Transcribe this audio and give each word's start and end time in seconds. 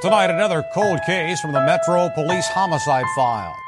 Tonight, 0.00 0.30
another 0.30 0.62
cold 0.74 1.00
case 1.04 1.40
from 1.40 1.50
the 1.50 1.60
Metro 1.60 2.08
Police 2.10 2.46
homicide 2.46 3.04
file. 3.16 3.58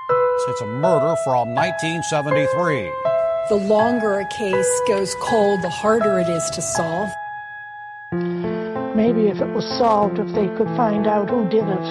It's 0.47 0.61
a 0.61 0.67
murder 0.67 1.17
from 1.25 1.57
1973. 1.57 2.89
The 3.49 3.57
longer 3.57 4.21
a 4.21 4.29
case 4.29 4.81
goes 4.87 5.17
cold, 5.17 5.61
the 5.61 5.69
harder 5.69 6.21
it 6.21 6.29
is 6.29 6.49
to 6.51 6.63
solve. 6.63 7.11
Maybe 8.95 9.27
if 9.27 9.41
it 9.41 9.49
was 9.53 9.67
solved, 9.77 10.21
if 10.21 10.33
they 10.33 10.47
could 10.57 10.69
find 10.77 11.09
out 11.09 11.29
who 11.29 11.49
did 11.49 11.65
it, 11.65 11.87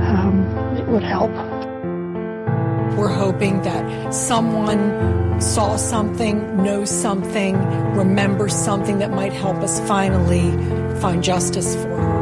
um, 0.00 0.46
it 0.78 0.86
would 0.86 1.02
help. 1.02 1.32
We're 2.96 3.12
hoping 3.12 3.60
that 3.64 4.14
someone 4.14 5.42
saw 5.42 5.76
something, 5.76 6.56
knows 6.62 6.88
something, 6.88 7.54
remembers 7.94 8.54
something 8.54 8.98
that 9.00 9.10
might 9.10 9.34
help 9.34 9.56
us 9.56 9.78
finally 9.80 10.52
find 11.02 11.22
justice 11.22 11.74
for 11.74 12.00
her. 12.00 12.13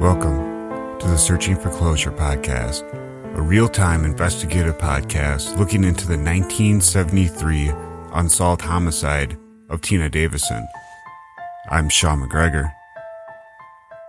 Welcome 0.00 0.98
to 0.98 1.08
the 1.08 1.18
Searching 1.18 1.56
for 1.56 1.68
Closure 1.68 2.10
podcast, 2.10 2.90
a 3.36 3.42
real 3.42 3.68
time 3.68 4.06
investigative 4.06 4.78
podcast 4.78 5.58
looking 5.58 5.84
into 5.84 6.06
the 6.06 6.16
1973 6.16 7.70
unsolved 8.14 8.62
homicide 8.62 9.36
of 9.68 9.82
Tina 9.82 10.08
Davison. 10.08 10.66
I'm 11.70 11.90
Sean 11.90 12.22
McGregor. 12.22 12.72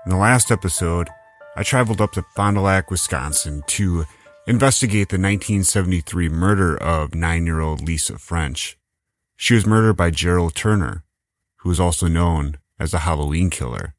In 0.06 0.12
the 0.12 0.16
last 0.16 0.50
episode, 0.50 1.10
I 1.58 1.64
traveled 1.64 2.00
up 2.00 2.14
to 2.14 2.24
Fond 2.38 2.56
du 2.56 2.62
Lac, 2.62 2.90
Wisconsin 2.90 3.62
to 3.68 4.06
investigate 4.48 5.10
the 5.10 5.16
1973 5.16 6.30
murder 6.30 6.82
of 6.82 7.14
nine 7.14 7.46
year 7.46 7.60
old 7.60 7.82
Lisa 7.86 8.18
French. 8.18 8.78
She 9.36 9.56
was 9.56 9.66
murdered 9.66 9.98
by 9.98 10.10
Gerald 10.10 10.56
Turner, 10.56 11.04
who 11.58 11.68
was 11.68 11.82
also 11.82 12.08
known 12.08 12.60
as 12.80 12.92
the 12.92 13.00
Halloween 13.00 13.50
killer. 13.50 13.94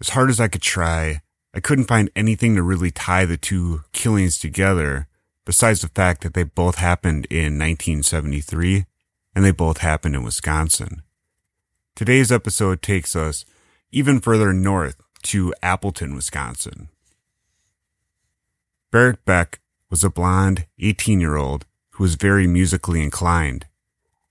As 0.00 0.10
hard 0.10 0.30
as 0.30 0.40
I 0.40 0.48
could 0.48 0.62
try, 0.62 1.20
I 1.52 1.60
couldn't 1.60 1.84
find 1.84 2.10
anything 2.16 2.56
to 2.56 2.62
really 2.62 2.90
tie 2.90 3.26
the 3.26 3.36
two 3.36 3.82
killings 3.92 4.38
together 4.38 5.08
besides 5.44 5.82
the 5.82 5.88
fact 5.88 6.22
that 6.22 6.34
they 6.34 6.44
both 6.44 6.76
happened 6.76 7.26
in 7.26 7.58
1973 7.58 8.86
and 9.34 9.44
they 9.44 9.50
both 9.50 9.78
happened 9.78 10.14
in 10.14 10.22
Wisconsin. 10.22 11.02
Today's 11.94 12.32
episode 12.32 12.82
takes 12.82 13.14
us 13.14 13.44
even 13.92 14.20
further 14.20 14.52
north 14.52 14.96
to 15.24 15.52
Appleton, 15.62 16.14
Wisconsin. 16.14 16.88
Barrett 18.90 19.24
Beck 19.24 19.60
was 19.90 20.02
a 20.02 20.10
blonde 20.10 20.66
18 20.78 21.20
year 21.20 21.36
old 21.36 21.66
who 21.90 22.04
was 22.04 22.14
very 22.14 22.46
musically 22.46 23.02
inclined. 23.02 23.66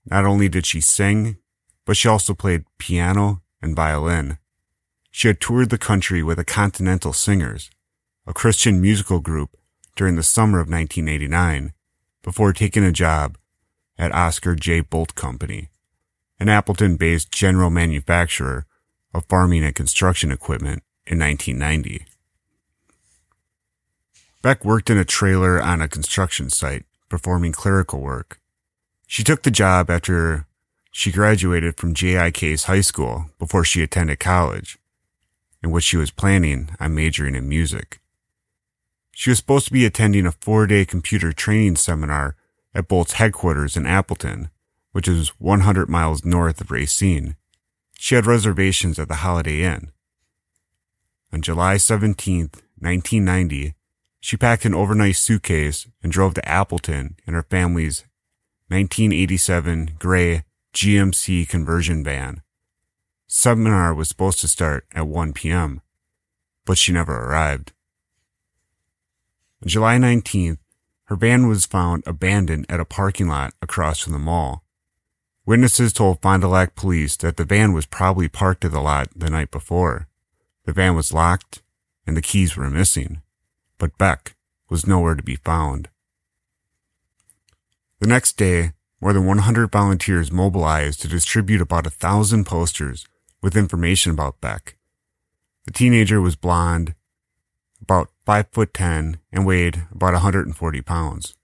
Not 0.04 0.24
only 0.24 0.48
did 0.48 0.66
she 0.66 0.80
sing, 0.80 1.36
but 1.84 1.96
she 1.96 2.08
also 2.08 2.34
played 2.34 2.64
piano 2.78 3.42
and 3.62 3.76
violin. 3.76 4.38
She 5.10 5.28
had 5.28 5.40
toured 5.40 5.70
the 5.70 5.78
country 5.78 6.22
with 6.22 6.38
the 6.38 6.44
Continental 6.44 7.12
Singers, 7.12 7.70
a 8.26 8.32
Christian 8.32 8.80
musical 8.80 9.20
group, 9.20 9.56
during 9.96 10.16
the 10.16 10.22
summer 10.22 10.60
of 10.60 10.70
1989 10.70 11.72
before 12.22 12.52
taking 12.52 12.84
a 12.84 12.92
job 12.92 13.36
at 13.98 14.14
Oscar 14.14 14.54
J. 14.54 14.82
Boldt 14.82 15.14
Company, 15.14 15.68
an 16.38 16.48
Appleton 16.48 16.96
based 16.96 17.30
general 17.30 17.70
manufacturer 17.70 18.66
of 19.12 19.26
farming 19.26 19.64
and 19.64 19.74
construction 19.74 20.30
equipment 20.30 20.82
in 21.06 21.18
1990. 21.18 22.06
Beck 24.42 24.64
worked 24.64 24.88
in 24.88 24.96
a 24.96 25.04
trailer 25.04 25.60
on 25.60 25.82
a 25.82 25.88
construction 25.88 26.48
site 26.48 26.86
performing 27.10 27.52
clerical 27.52 28.00
work. 28.00 28.40
She 29.06 29.22
took 29.22 29.42
the 29.42 29.50
job 29.50 29.90
after 29.90 30.46
she 30.90 31.12
graduated 31.12 31.76
from 31.76 31.92
J.I. 31.92 32.30
Case 32.30 32.64
high 32.64 32.80
school 32.80 33.26
before 33.38 33.64
she 33.64 33.82
attended 33.82 34.18
college 34.18 34.78
in 35.62 35.70
which 35.70 35.84
she 35.84 35.96
was 35.96 36.10
planning 36.10 36.70
on 36.78 36.94
majoring 36.94 37.34
in 37.34 37.48
music. 37.48 38.00
She 39.12 39.30
was 39.30 39.38
supposed 39.38 39.66
to 39.66 39.72
be 39.72 39.84
attending 39.84 40.26
a 40.26 40.32
four 40.32 40.66
day 40.66 40.84
computer 40.84 41.32
training 41.32 41.76
seminar 41.76 42.36
at 42.74 42.88
Boldt's 42.88 43.14
headquarters 43.14 43.76
in 43.76 43.86
Appleton, 43.86 44.50
which 44.92 45.08
is 45.08 45.28
100 45.38 45.88
miles 45.88 46.24
north 46.24 46.60
of 46.60 46.70
Racine. 46.70 47.36
She 47.98 48.14
had 48.14 48.26
reservations 48.26 48.98
at 48.98 49.08
the 49.08 49.16
Holiday 49.16 49.62
Inn. 49.62 49.90
On 51.32 51.42
July 51.42 51.76
17, 51.76 52.50
1990, 52.78 53.74
she 54.20 54.36
packed 54.36 54.64
an 54.64 54.74
overnight 54.74 55.16
suitcase 55.16 55.86
and 56.02 56.10
drove 56.10 56.34
to 56.34 56.48
Appleton 56.48 57.16
in 57.26 57.34
her 57.34 57.42
family's 57.42 58.04
1987 58.68 59.96
gray 59.98 60.44
GMC 60.72 61.48
conversion 61.48 62.04
van. 62.04 62.42
Seminar 63.32 63.94
was 63.94 64.08
supposed 64.08 64.40
to 64.40 64.48
start 64.48 64.86
at 64.92 65.06
1 65.06 65.34
p.m., 65.34 65.82
but 66.66 66.76
she 66.76 66.90
never 66.90 67.14
arrived. 67.14 67.72
On 69.62 69.68
July 69.68 69.98
19th, 69.98 70.58
her 71.04 71.14
van 71.14 71.46
was 71.46 71.64
found 71.64 72.02
abandoned 72.08 72.66
at 72.68 72.80
a 72.80 72.84
parking 72.84 73.28
lot 73.28 73.54
across 73.62 74.00
from 74.00 74.14
the 74.14 74.18
mall. 74.18 74.64
Witnesses 75.46 75.92
told 75.92 76.20
Fond 76.20 76.42
du 76.42 76.48
Lac 76.48 76.74
police 76.74 77.16
that 77.18 77.36
the 77.36 77.44
van 77.44 77.72
was 77.72 77.86
probably 77.86 78.26
parked 78.28 78.64
at 78.64 78.72
the 78.72 78.80
lot 78.80 79.08
the 79.14 79.30
night 79.30 79.52
before. 79.52 80.08
The 80.64 80.72
van 80.72 80.96
was 80.96 81.12
locked 81.12 81.62
and 82.08 82.16
the 82.16 82.22
keys 82.22 82.56
were 82.56 82.68
missing, 82.68 83.22
but 83.78 83.96
Beck 83.96 84.34
was 84.68 84.88
nowhere 84.88 85.14
to 85.14 85.22
be 85.22 85.36
found. 85.36 85.88
The 88.00 88.08
next 88.08 88.36
day, 88.36 88.72
more 89.00 89.12
than 89.12 89.24
100 89.24 89.70
volunteers 89.70 90.32
mobilized 90.32 91.00
to 91.02 91.08
distribute 91.08 91.60
about 91.60 91.86
a 91.86 91.90
thousand 91.90 92.44
posters 92.44 93.06
with 93.42 93.56
information 93.56 94.12
about 94.12 94.40
Beck. 94.40 94.76
The 95.66 95.72
teenager 95.72 96.20
was 96.20 96.36
blonde, 96.36 96.94
about 97.80 98.10
5 98.26 98.46
foot 98.52 98.74
10, 98.74 99.18
and 99.32 99.46
weighed 99.46 99.86
about 99.90 100.12
140 100.12 100.82
pounds. 100.82 101.36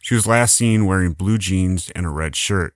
She 0.00 0.14
was 0.14 0.26
last 0.26 0.54
seen 0.54 0.86
wearing 0.86 1.12
blue 1.12 1.38
jeans 1.38 1.90
and 1.90 2.06
a 2.06 2.10
red 2.10 2.36
shirt. 2.36 2.74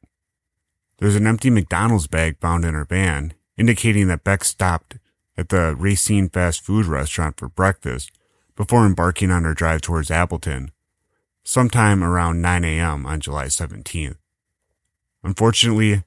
There 0.99 1.07
was 1.07 1.17
an 1.17 1.27
empty 1.27 1.51
McDonald's 1.51 2.07
bag 2.07 2.39
found 2.41 2.65
in 2.65 2.75
her 2.75 2.85
van, 2.85 3.35
indicating 3.57 4.09
that 4.09 4.25
Beck 4.25 4.45
stopped 4.45 4.99
at 5.37 5.49
the 5.49 5.75
Racine 5.79 6.29
fast 6.29 6.61
food 6.61 6.87
restaurant 6.87 7.39
for 7.39 7.49
breakfast 7.49 8.11
before 8.57 8.85
embarking 8.85 9.31
on 9.31 9.45
her 9.45 9.55
drive 9.55 9.81
towards 9.81 10.11
Appleton, 10.11 10.71
sometime 11.43 12.05
around 12.05 12.43
9 12.43 12.65
a.m. 12.65 13.07
on 13.07 13.21
July 13.21 13.47
17th. 13.47 14.17
Unfortunately, 15.25 16.05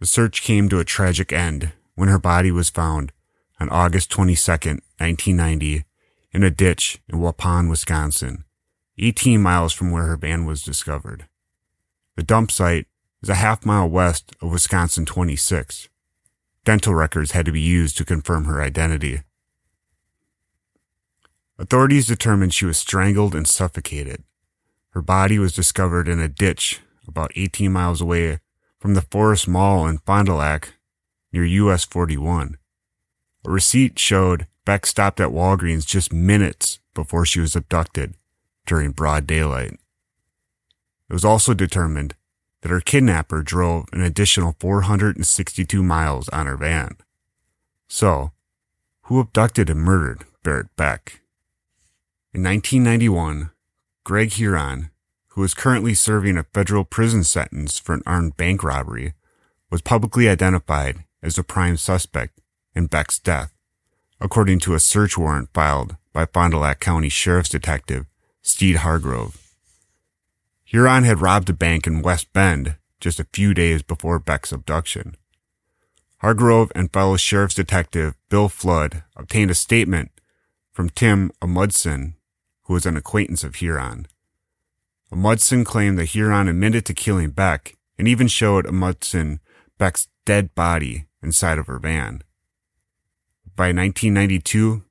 the 0.00 0.06
search 0.06 0.42
came 0.42 0.68
to 0.68 0.78
a 0.78 0.84
tragic 0.84 1.32
end 1.32 1.72
when 1.94 2.08
her 2.08 2.18
body 2.18 2.50
was 2.50 2.70
found 2.70 3.12
on 3.60 3.68
August 3.68 4.10
22, 4.10 4.50
1990, 4.50 5.84
in 6.32 6.42
a 6.42 6.50
ditch 6.50 7.00
in 7.08 7.18
Waupun, 7.18 7.68
Wisconsin, 7.68 8.44
18 8.98 9.40
miles 9.40 9.72
from 9.72 9.90
where 9.90 10.04
her 10.04 10.16
van 10.16 10.44
was 10.46 10.62
discovered. 10.62 11.26
The 12.16 12.22
dump 12.22 12.50
site 12.50 12.86
is 13.22 13.28
a 13.28 13.36
half 13.36 13.64
mile 13.64 13.88
west 13.88 14.34
of 14.40 14.50
Wisconsin 14.50 15.06
26. 15.06 15.88
Dental 16.64 16.94
records 16.94 17.32
had 17.32 17.46
to 17.46 17.52
be 17.52 17.60
used 17.60 17.96
to 17.98 18.04
confirm 18.04 18.44
her 18.44 18.62
identity. 18.62 19.22
Authorities 21.58 22.06
determined 22.06 22.54
she 22.54 22.64
was 22.64 22.78
strangled 22.78 23.34
and 23.34 23.46
suffocated. 23.46 24.24
Her 24.90 25.02
body 25.02 25.38
was 25.38 25.54
discovered 25.54 26.08
in 26.08 26.20
a 26.20 26.28
ditch 26.28 26.80
about 27.06 27.32
18 27.36 27.72
miles 27.72 28.00
away 28.00 28.40
from 28.78 28.94
the 28.94 29.02
Forest 29.02 29.48
Mall 29.48 29.86
in 29.86 29.98
Fond 29.98 30.26
du 30.26 30.34
Lac 30.34 30.74
near 31.32 31.44
US 31.44 31.84
41. 31.84 32.56
A 33.46 33.50
receipt 33.50 33.98
showed 33.98 34.46
Beck 34.64 34.86
stopped 34.86 35.20
at 35.20 35.30
Walgreens 35.30 35.86
just 35.86 36.12
minutes 36.12 36.78
before 36.94 37.26
she 37.26 37.40
was 37.40 37.56
abducted 37.56 38.14
during 38.66 38.92
broad 38.92 39.26
daylight. 39.26 39.72
It 41.08 41.12
was 41.12 41.24
also 41.24 41.52
determined 41.52 42.14
that 42.60 42.70
her 42.70 42.80
kidnapper 42.80 43.42
drove 43.42 43.86
an 43.92 44.02
additional 44.02 44.56
462 44.60 45.82
miles 45.82 46.28
on 46.28 46.46
her 46.46 46.56
van. 46.56 46.96
So, 47.88 48.30
who 49.02 49.18
abducted 49.18 49.68
and 49.68 49.80
murdered 49.80 50.24
Barrett 50.44 50.74
Beck? 50.76 51.20
In 52.32 52.42
1991, 52.44 53.50
Greg 54.04 54.32
Huron, 54.32 54.90
who 55.28 55.42
is 55.42 55.54
currently 55.54 55.92
serving 55.92 56.36
a 56.36 56.44
federal 56.54 56.84
prison 56.84 57.24
sentence 57.24 57.78
for 57.78 57.94
an 57.94 58.02
armed 58.06 58.36
bank 58.36 58.62
robbery, 58.62 59.14
was 59.70 59.82
publicly 59.82 60.28
identified 60.28 61.04
as 61.22 61.36
the 61.36 61.42
prime 61.42 61.76
suspect 61.76 62.40
in 62.74 62.86
Beck's 62.86 63.18
death, 63.18 63.52
according 64.20 64.58
to 64.60 64.74
a 64.74 64.80
search 64.80 65.16
warrant 65.16 65.48
filed 65.54 65.96
by 66.12 66.26
Fond 66.26 66.52
du 66.52 66.58
Lac 66.58 66.80
County 66.80 67.08
Sheriff's 67.08 67.48
Detective 67.48 68.06
Steed 68.42 68.76
Hargrove. 68.76 69.38
Huron 70.64 71.04
had 71.04 71.20
robbed 71.20 71.50
a 71.50 71.52
bank 71.52 71.86
in 71.86 72.02
West 72.02 72.32
Bend 72.32 72.76
just 72.98 73.20
a 73.20 73.26
few 73.32 73.52
days 73.54 73.82
before 73.82 74.18
Beck's 74.18 74.52
abduction. 74.52 75.16
Hargrove 76.18 76.70
and 76.74 76.92
fellow 76.92 77.16
Sheriff's 77.16 77.54
Detective 77.54 78.14
Bill 78.28 78.48
Flood 78.48 79.02
obtained 79.16 79.50
a 79.50 79.54
statement 79.54 80.10
from 80.72 80.88
Tim 80.88 81.30
Amundsen, 81.42 82.14
who 82.64 82.74
was 82.74 82.86
an 82.86 82.96
acquaintance 82.96 83.44
of 83.44 83.56
Huron. 83.56 84.06
Amundsen 85.12 85.64
claimed 85.64 85.98
that 85.98 86.06
Huron 86.06 86.48
admitted 86.48 86.86
to 86.86 86.94
killing 86.94 87.30
Beck 87.30 87.74
and 87.98 88.08
even 88.08 88.28
showed 88.28 88.66
Amundsen 88.66 89.40
Beck's 89.78 90.08
dead 90.24 90.54
body 90.54 91.06
inside 91.22 91.58
of 91.58 91.66
her 91.66 91.78
van. 91.78 92.22
By 93.54 93.66
1992, 93.66 94.82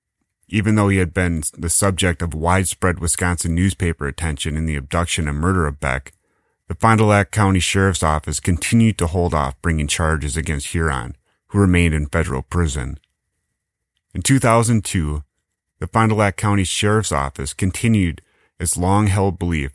even 0.48 0.75
though 0.75 0.89
he 0.89 0.98
had 0.98 1.13
been 1.13 1.44
the 1.57 1.69
subject 1.69 2.22
of 2.22 2.33
widespread 2.33 3.00
Wisconsin 3.00 3.56
newspaper 3.56 4.07
attention 4.07 4.57
in 4.57 4.66
the 4.66 4.75
abduction 4.75 5.28
and 5.28 5.38
murder 5.38 5.66
of 5.66 5.80
Beck, 5.80 6.13
the 6.68 6.75
Fond 6.75 7.00
du 7.00 7.06
Lac 7.06 7.31
County 7.31 7.60
Sheriff's 7.60 8.04
Office 8.04 8.39
continued 8.39 8.98
to 8.98 9.07
hold 9.07 9.33
off 9.33 9.62
bringing 9.62 9.88
charges 9.88 10.38
against 10.38 10.68
Huron, 10.68 11.16
who 11.48 11.60
remained 11.60 11.94
in 11.94 12.06
federal 12.06 12.42
prison. 12.42 13.00
In 14.13 14.22
2002, 14.22 15.24
the 15.80 15.88
Fond 15.88 16.10
du 16.10 16.16
Lac 16.16 16.38
County 16.38 16.63
Sheriff's 16.63 17.12
Office 17.12 17.54
continued 17.54 18.22
its 18.60 18.78
long 18.78 19.07
held 19.07 19.39
belief 19.39 19.72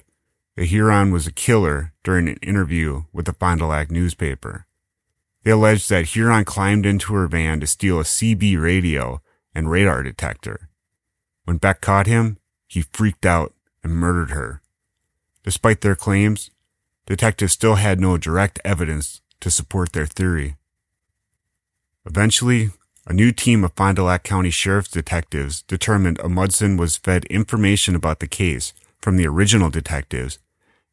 that 0.56 0.66
Huron 0.66 1.10
was 1.10 1.26
a 1.26 1.32
killer 1.32 1.92
during 2.04 2.28
an 2.28 2.36
interview 2.36 3.04
with 3.12 3.26
the 3.26 3.32
Fond 3.32 3.60
du 3.60 3.66
Lac 3.66 3.90
newspaper. 3.90 4.65
They 5.46 5.52
alleged 5.52 5.90
that 5.90 6.06
Huron 6.06 6.44
climbed 6.44 6.84
into 6.84 7.14
her 7.14 7.28
van 7.28 7.60
to 7.60 7.68
steal 7.68 8.00
a 8.00 8.02
CB 8.02 8.60
radio 8.60 9.22
and 9.54 9.70
radar 9.70 10.02
detector. 10.02 10.68
When 11.44 11.58
Beck 11.58 11.80
caught 11.80 12.08
him, 12.08 12.38
he 12.66 12.82
freaked 12.82 13.24
out 13.24 13.54
and 13.84 13.94
murdered 13.94 14.30
her. 14.32 14.60
Despite 15.44 15.82
their 15.82 15.94
claims, 15.94 16.50
detectives 17.06 17.52
still 17.52 17.76
had 17.76 18.00
no 18.00 18.18
direct 18.18 18.58
evidence 18.64 19.20
to 19.38 19.52
support 19.52 19.92
their 19.92 20.06
theory. 20.06 20.56
Eventually, 22.04 22.70
a 23.06 23.12
new 23.12 23.30
team 23.30 23.62
of 23.62 23.72
Fond 23.74 23.98
du 23.98 24.02
Lac 24.02 24.24
County 24.24 24.50
Sheriff's 24.50 24.90
detectives 24.90 25.62
determined 25.62 26.18
Amundsen 26.24 26.76
was 26.76 26.96
fed 26.96 27.24
information 27.26 27.94
about 27.94 28.18
the 28.18 28.26
case 28.26 28.72
from 28.98 29.16
the 29.16 29.28
original 29.28 29.70
detectives, 29.70 30.40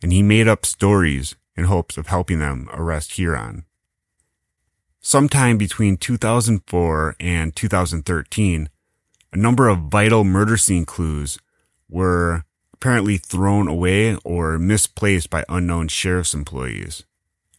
and 0.03 0.13
he 0.13 0.21
made 0.21 0.47
up 0.47 0.63
stories 0.63 1.33
in 1.55 1.63
hopes 1.63 1.97
of 1.97 2.05
helping 2.05 2.37
them 2.37 2.69
arrest 2.71 3.13
Huron. 3.13 3.65
Sometime 5.05 5.57
between 5.57 5.97
2004 5.97 7.17
and 7.19 7.53
2013, 7.53 8.69
a 9.33 9.37
number 9.37 9.67
of 9.67 9.91
vital 9.91 10.23
murder 10.23 10.55
scene 10.55 10.85
clues 10.85 11.37
were 11.89 12.45
apparently 12.73 13.17
thrown 13.17 13.67
away 13.67 14.15
or 14.23 14.57
misplaced 14.57 15.29
by 15.29 15.43
unknown 15.49 15.89
sheriff's 15.89 16.33
employees. 16.33 17.03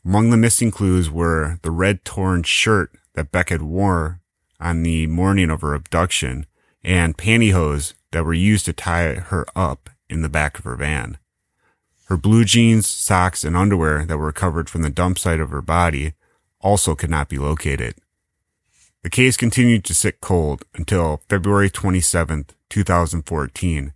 Among 0.06 0.30
the 0.30 0.38
missing 0.38 0.70
clues 0.70 1.10
were 1.10 1.58
the 1.60 1.70
red 1.70 2.02
torn 2.02 2.44
shirt 2.44 2.92
that 3.12 3.30
Beckett 3.30 3.60
wore 3.60 4.20
on 4.58 4.82
the 4.82 5.06
morning 5.06 5.50
of 5.50 5.60
her 5.60 5.74
abduction 5.74 6.46
and 6.82 7.18
pantyhose 7.18 7.92
that 8.12 8.24
were 8.24 8.32
used 8.32 8.64
to 8.64 8.72
tie 8.72 9.16
her 9.16 9.44
up 9.54 9.90
in 10.08 10.22
the 10.22 10.30
back 10.30 10.58
of 10.58 10.64
her 10.64 10.76
van. 10.76 11.18
Her 12.06 12.16
blue 12.16 12.46
jeans, 12.46 12.86
socks, 12.86 13.44
and 13.44 13.54
underwear 13.54 14.06
that 14.06 14.16
were 14.16 14.26
recovered 14.26 14.70
from 14.70 14.80
the 14.80 14.88
dump 14.88 15.18
site 15.18 15.40
of 15.40 15.50
her 15.50 15.62
body 15.62 16.14
also 16.64 16.94
could 16.96 17.10
not 17.10 17.28
be 17.28 17.38
located. 17.38 17.94
The 19.02 19.10
case 19.10 19.36
continued 19.36 19.84
to 19.84 19.94
sit 19.94 20.22
cold 20.22 20.64
until 20.74 21.20
February 21.28 21.68
27, 21.68 22.46
2014, 22.70 23.92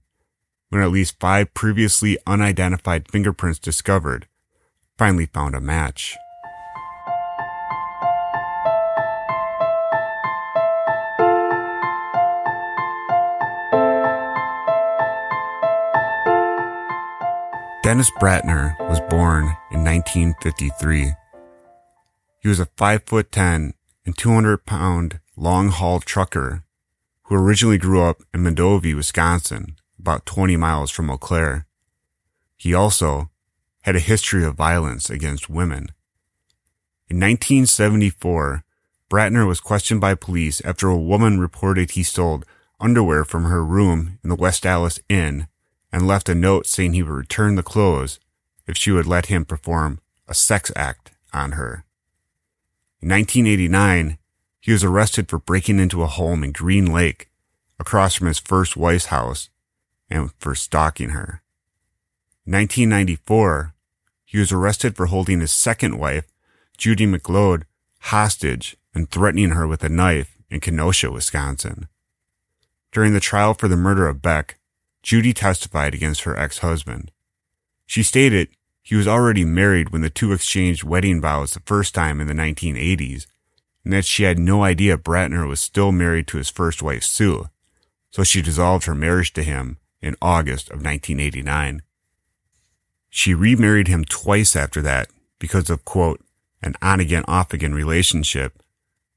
when 0.69 0.83
at 0.83 0.91
least 0.91 1.19
five 1.19 1.55
previously 1.55 2.19
unidentified 2.27 3.11
fingerprints 3.11 3.59
discovered 3.59 4.29
finally 4.99 5.27
found 5.27 5.55
a 5.55 5.61
match. 5.61 6.15
Dennis 17.83 18.11
Bratner 18.21 18.79
was 18.81 19.01
born 19.09 19.45
in 19.71 19.83
1953. 19.83 21.15
He 22.49 22.51
was 22.51 22.61
a 22.61 22.71
5 22.79 23.03
foot 23.05 23.31
10 23.31 23.75
and 24.07 24.17
200 24.17 24.65
pound 24.65 25.21
long 25.37 25.69
haul 25.69 26.01
trucker 26.01 26.65
who 27.25 27.35
originally 27.35 27.77
grew 27.77 28.01
up 28.01 28.23
in 28.33 28.43
Mondovi, 28.43 28.97
Wisconsin, 28.97 29.77
about 29.99 30.25
20 30.25 30.57
miles 30.57 30.91
from 30.91 31.11
Eau 31.11 31.19
Claire. 31.19 31.67
He 32.57 32.73
also 32.73 33.29
had 33.83 33.97
a 33.97 34.01
history 34.01 34.47
of 34.47 34.55
violence 34.55 35.11
against 35.11 35.51
women. 35.51 35.89
In 37.11 37.21
1974, 37.21 38.65
Bratner 39.11 39.47
was 39.47 39.61
questioned 39.61 40.01
by 40.01 40.15
police 40.15 40.63
after 40.65 40.89
a 40.89 40.97
woman 40.97 41.39
reported 41.39 41.91
he 41.91 42.03
stole 42.03 42.45
underwear 42.81 43.27
from 43.27 43.45
her 43.45 43.63
room 43.63 44.21
in 44.25 44.31
the 44.31 44.35
West 44.35 44.65
Allis 44.65 45.01
Inn 45.11 45.49
and 45.93 46.09
left 46.09 46.31
a 46.31 46.35
note 46.35 46.67
saying 46.67 46.95
he 46.95 47.03
would 47.03 47.13
return 47.13 47.57
the 47.57 47.63
clothes 47.63 48.19
if 48.67 48.75
she 48.79 48.91
would 48.91 49.07
let 49.07 49.27
him 49.27 49.45
perform 49.45 50.01
a 50.27 50.33
sex 50.33 50.73
act 50.75 51.11
on 51.35 51.53
her. 51.53 51.85
In 53.01 53.11
1989, 53.11 54.19
he 54.61 54.73
was 54.73 54.83
arrested 54.83 55.29
for 55.29 55.39
breaking 55.39 55.79
into 55.79 56.03
a 56.03 56.09
home 56.09 56.43
in 56.43 56.51
Green 56.51 56.87
Lake 56.87 57.31
across 57.79 58.17
from 58.17 58.27
his 58.27 58.41
first 58.41 58.77
wife's 58.77 59.07
house 59.07 59.51
and 60.11 60.33
for 60.39 60.55
stalking 60.55 61.11
her. 61.11 61.43
In 62.45 62.55
1994, 62.55 63.75
he 64.25 64.39
was 64.39 64.51
arrested 64.51 64.97
for 64.97 65.07
holding 65.07 65.41
his 65.41 65.53
second 65.53 65.99
wife, 65.99 66.27
Judy 66.77 67.07
McLeod, 67.07 67.63
hostage 68.01 68.77
and 68.95 69.09
threatening 69.09 69.51
her 69.51 69.67
with 69.67 69.85
a 69.85 69.89
knife 69.89 70.37
in 70.51 70.59
Kenosha, 70.59 71.11
Wisconsin. 71.11 71.87
During 72.91 73.13
the 73.13 73.21
trial 73.21 73.55
for 73.55 73.69
the 73.69 73.77
murder 73.77 74.09
of 74.09 74.23
Beck, 74.23 74.59
Judy 75.03 75.33
testified 75.33 75.95
against 75.95 76.23
her 76.23 76.37
ex-husband. 76.37 77.13
She 77.87 78.03
stated 78.03 78.49
he 78.89 78.97
was 78.97 79.07
already 79.07 79.45
married 79.45 79.91
when 79.91 80.01
the 80.01 80.09
two 80.09 80.33
exchanged 80.33 80.83
wedding 80.83 81.21
vows 81.21 81.53
the 81.53 81.61
first 81.61 81.95
time 81.95 82.23
in 82.23 82.27
the 82.27 82.33
1980s, 82.33 83.27
and 83.85 83.93
that 83.93 84.07
she 84.07 84.23
had 84.23 84.39
no 84.39 84.65
idea 84.65 84.97
Bratner 84.97 85.47
was 85.47 85.61
still 85.61 85.93
married 85.93 86.27
to 86.29 86.39
his 86.39 86.49
first 86.49 86.83
wife, 86.83 87.03
Sue, 87.05 87.51
so 88.11 88.25
she 88.25 88.41
dissolved 88.41 88.87
her 88.87 88.95
marriage 88.95 89.35
to 89.35 89.43
him 89.43 89.77
in 90.01 90.17
August 90.23 90.69
of 90.69 90.83
1989. 90.83 91.83
She 93.11 93.35
remarried 93.35 93.89
him 93.89 94.07
twice 94.07 94.57
after 94.57 94.81
that 94.81 95.11
because 95.39 95.69
of, 95.69 95.85
quote, 95.85 96.25
an 96.63 96.75
on 96.81 96.99
again, 96.99 97.27
off 97.29 97.53
again 97.53 97.75
relationship 97.75 98.63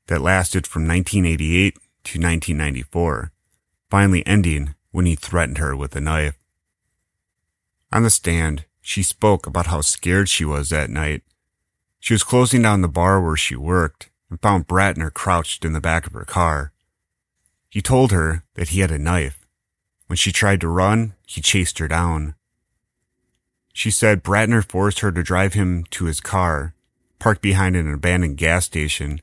that 0.07 0.19
lasted 0.19 0.67
from 0.67 0.85
1988 0.85 1.75
to 1.75 2.19
1994, 2.19 3.31
finally 3.89 4.27
ending 4.27 4.75
when 4.91 5.05
he 5.05 5.15
threatened 5.15 5.59
her 5.59 5.77
with 5.77 5.95
a 5.95 6.01
knife. 6.01 6.37
On 7.93 8.03
the 8.03 8.09
stand, 8.09 8.65
she 8.91 9.03
spoke 9.03 9.47
about 9.47 9.67
how 9.67 9.79
scared 9.79 10.27
she 10.27 10.43
was 10.43 10.67
that 10.67 10.89
night. 10.89 11.23
She 12.01 12.13
was 12.13 12.25
closing 12.25 12.61
down 12.61 12.81
the 12.81 12.89
bar 12.89 13.21
where 13.21 13.37
she 13.37 13.55
worked 13.55 14.09
and 14.29 14.41
found 14.41 14.67
Bratner 14.67 15.13
crouched 15.13 15.63
in 15.63 15.71
the 15.71 15.79
back 15.79 16.05
of 16.05 16.11
her 16.11 16.25
car. 16.25 16.73
He 17.69 17.81
told 17.81 18.11
her 18.11 18.43
that 18.55 18.69
he 18.69 18.81
had 18.81 18.91
a 18.91 18.99
knife. 18.99 19.47
When 20.07 20.17
she 20.17 20.33
tried 20.33 20.59
to 20.59 20.67
run, 20.67 21.13
he 21.25 21.39
chased 21.39 21.79
her 21.79 21.87
down. 21.87 22.35
She 23.71 23.91
said 23.91 24.25
Bratner 24.25 24.61
forced 24.61 24.99
her 24.99 25.11
to 25.13 25.23
drive 25.23 25.53
him 25.53 25.85
to 25.91 26.05
his 26.05 26.19
car, 26.19 26.73
parked 27.17 27.41
behind 27.41 27.77
an 27.77 27.93
abandoned 27.93 28.35
gas 28.35 28.65
station, 28.65 29.21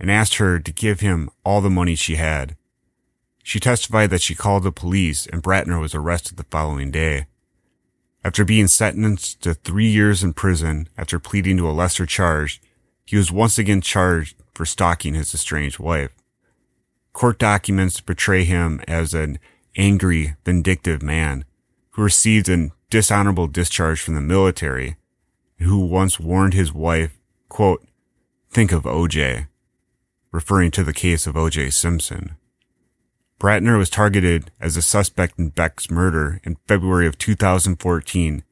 and 0.00 0.10
asked 0.10 0.36
her 0.36 0.58
to 0.58 0.72
give 0.72 0.98
him 0.98 1.30
all 1.44 1.60
the 1.60 1.70
money 1.70 1.94
she 1.94 2.16
had. 2.16 2.56
She 3.44 3.60
testified 3.60 4.10
that 4.10 4.22
she 4.22 4.34
called 4.34 4.64
the 4.64 4.72
police 4.72 5.24
and 5.28 5.40
Bratner 5.40 5.80
was 5.80 5.94
arrested 5.94 6.36
the 6.36 6.50
following 6.50 6.90
day. 6.90 7.26
After 8.24 8.44
being 8.44 8.66
sentenced 8.66 9.42
to 9.42 9.54
three 9.54 9.88
years 9.88 10.22
in 10.22 10.32
prison 10.32 10.88
after 10.98 11.18
pleading 11.18 11.56
to 11.58 11.70
a 11.70 11.72
lesser 11.72 12.04
charge, 12.04 12.60
he 13.04 13.16
was 13.16 13.32
once 13.32 13.58
again 13.58 13.80
charged 13.80 14.36
for 14.54 14.66
stalking 14.66 15.14
his 15.14 15.32
estranged 15.32 15.78
wife. 15.78 16.10
Court 17.12 17.38
documents 17.38 18.00
portray 18.00 18.44
him 18.44 18.80
as 18.86 19.14
an 19.14 19.38
angry, 19.76 20.36
vindictive 20.44 21.02
man 21.02 21.44
who 21.90 22.02
received 22.02 22.48
a 22.48 22.70
dishonorable 22.90 23.46
discharge 23.46 24.00
from 24.00 24.14
the 24.14 24.20
military 24.20 24.96
and 25.58 25.68
who 25.68 25.86
once 25.86 26.20
warned 26.20 26.54
his 26.54 26.72
wife, 26.72 27.18
quote, 27.48 27.86
think 28.50 28.72
of 28.72 28.82
OJ, 28.82 29.46
referring 30.32 30.70
to 30.72 30.84
the 30.84 30.92
case 30.92 31.26
of 31.26 31.34
OJ 31.34 31.72
Simpson. 31.72 32.36
Bratner 33.40 33.78
was 33.78 33.88
targeted 33.88 34.50
as 34.60 34.76
a 34.76 34.82
suspect 34.82 35.38
in 35.38 35.50
Beck's 35.50 35.90
murder 35.90 36.40
in 36.42 36.56
February 36.66 37.06
of 37.06 37.18
2014 37.18 38.42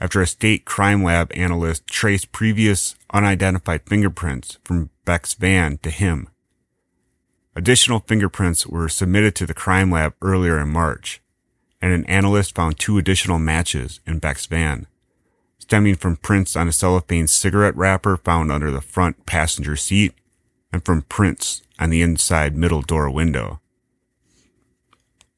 after 0.00 0.20
a 0.20 0.26
state 0.26 0.64
crime 0.64 1.04
lab 1.04 1.30
analyst 1.36 1.86
traced 1.86 2.32
previous 2.32 2.96
unidentified 3.12 3.82
fingerprints 3.86 4.58
from 4.64 4.90
Beck's 5.04 5.34
van 5.34 5.78
to 5.78 5.90
him. 5.90 6.28
Additional 7.54 8.00
fingerprints 8.00 8.66
were 8.66 8.88
submitted 8.88 9.36
to 9.36 9.46
the 9.46 9.54
crime 9.54 9.92
lab 9.92 10.14
earlier 10.20 10.58
in 10.58 10.68
March, 10.68 11.22
and 11.80 11.92
an 11.92 12.04
analyst 12.06 12.56
found 12.56 12.76
two 12.76 12.98
additional 12.98 13.38
matches 13.38 14.00
in 14.04 14.18
Beck's 14.18 14.46
van, 14.46 14.88
stemming 15.60 15.94
from 15.94 16.16
prints 16.16 16.56
on 16.56 16.66
a 16.66 16.72
cellophane 16.72 17.28
cigarette 17.28 17.76
wrapper 17.76 18.16
found 18.16 18.50
under 18.50 18.72
the 18.72 18.80
front 18.80 19.26
passenger 19.26 19.76
seat 19.76 20.12
and 20.72 20.84
from 20.84 21.02
prints 21.02 21.62
on 21.78 21.90
the 21.90 22.02
inside 22.02 22.56
middle 22.56 22.82
door 22.82 23.08
window. 23.08 23.60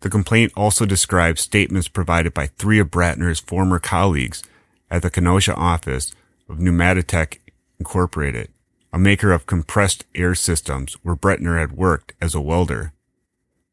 The 0.07 0.11
complaint 0.11 0.53
also 0.55 0.87
describes 0.87 1.41
statements 1.41 1.89
provided 1.89 2.33
by 2.33 2.47
three 2.47 2.79
of 2.79 2.93
Bratner's 2.93 3.41
former 3.41 3.81
colleagues 3.81 4.41
at 4.89 5.03
the 5.03 5.11
Kenosha 5.11 5.53
office 5.57 6.15
of 6.49 6.59
Pneumatech 6.59 7.39
Incorporated 7.81 8.51
a 8.93 9.01
maker 9.01 9.33
of 9.33 9.47
compressed 9.47 10.05
air 10.15 10.37
systems 10.37 10.95
where 11.03 11.17
Bretner 11.17 11.59
had 11.59 11.73
worked 11.73 12.13
as 12.21 12.37
a 12.37 12.41
welder. 12.41 12.93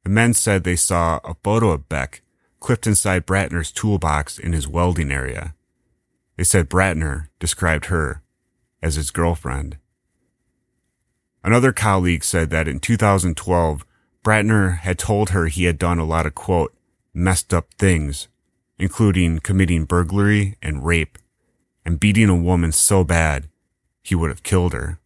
The 0.04 0.10
men 0.10 0.34
said 0.34 0.64
they 0.64 0.76
saw 0.76 1.20
a 1.24 1.36
photo 1.44 1.70
of 1.70 1.88
Beck 1.88 2.24
clipped 2.60 2.88
inside 2.88 3.28
Bratner's 3.28 3.72
toolbox 3.72 4.40
in 4.40 4.54
his 4.54 4.68
welding 4.68 5.12
area. 5.12 5.54
They 6.36 6.46
said 6.46 6.68
Bratner 6.68 7.28
described 7.38 7.86
her 7.86 8.24
as 8.82 8.96
his 8.96 9.12
girlfriend. 9.12 9.78
Another 11.44 11.72
colleague 11.72 12.24
said 12.24 12.50
that 12.50 12.68
in 12.68 12.80
2012, 12.80 13.86
Bratner 14.24 14.78
had 14.80 14.98
told 14.98 15.32
her 15.32 15.48
he 15.48 15.66
had 15.66 15.78
done 15.78 16.00
a 16.00 16.06
lot 16.06 16.26
of 16.26 16.34
quote, 16.34 16.74
messed 17.14 17.54
up 17.54 17.74
things, 17.78 18.30
including 18.78 19.40
committing 19.40 19.84
burglary 19.84 20.58
and 20.62 20.86
rape, 20.86 21.18
and 21.84 22.00
beating 22.00 22.30
a 22.30 22.36
woman 22.36 22.72
so 22.72 23.04
bad 23.04 23.50
he 24.02 24.16
would 24.16 24.30
have 24.30 24.44
killed 24.44 24.74
her. 24.74 25.00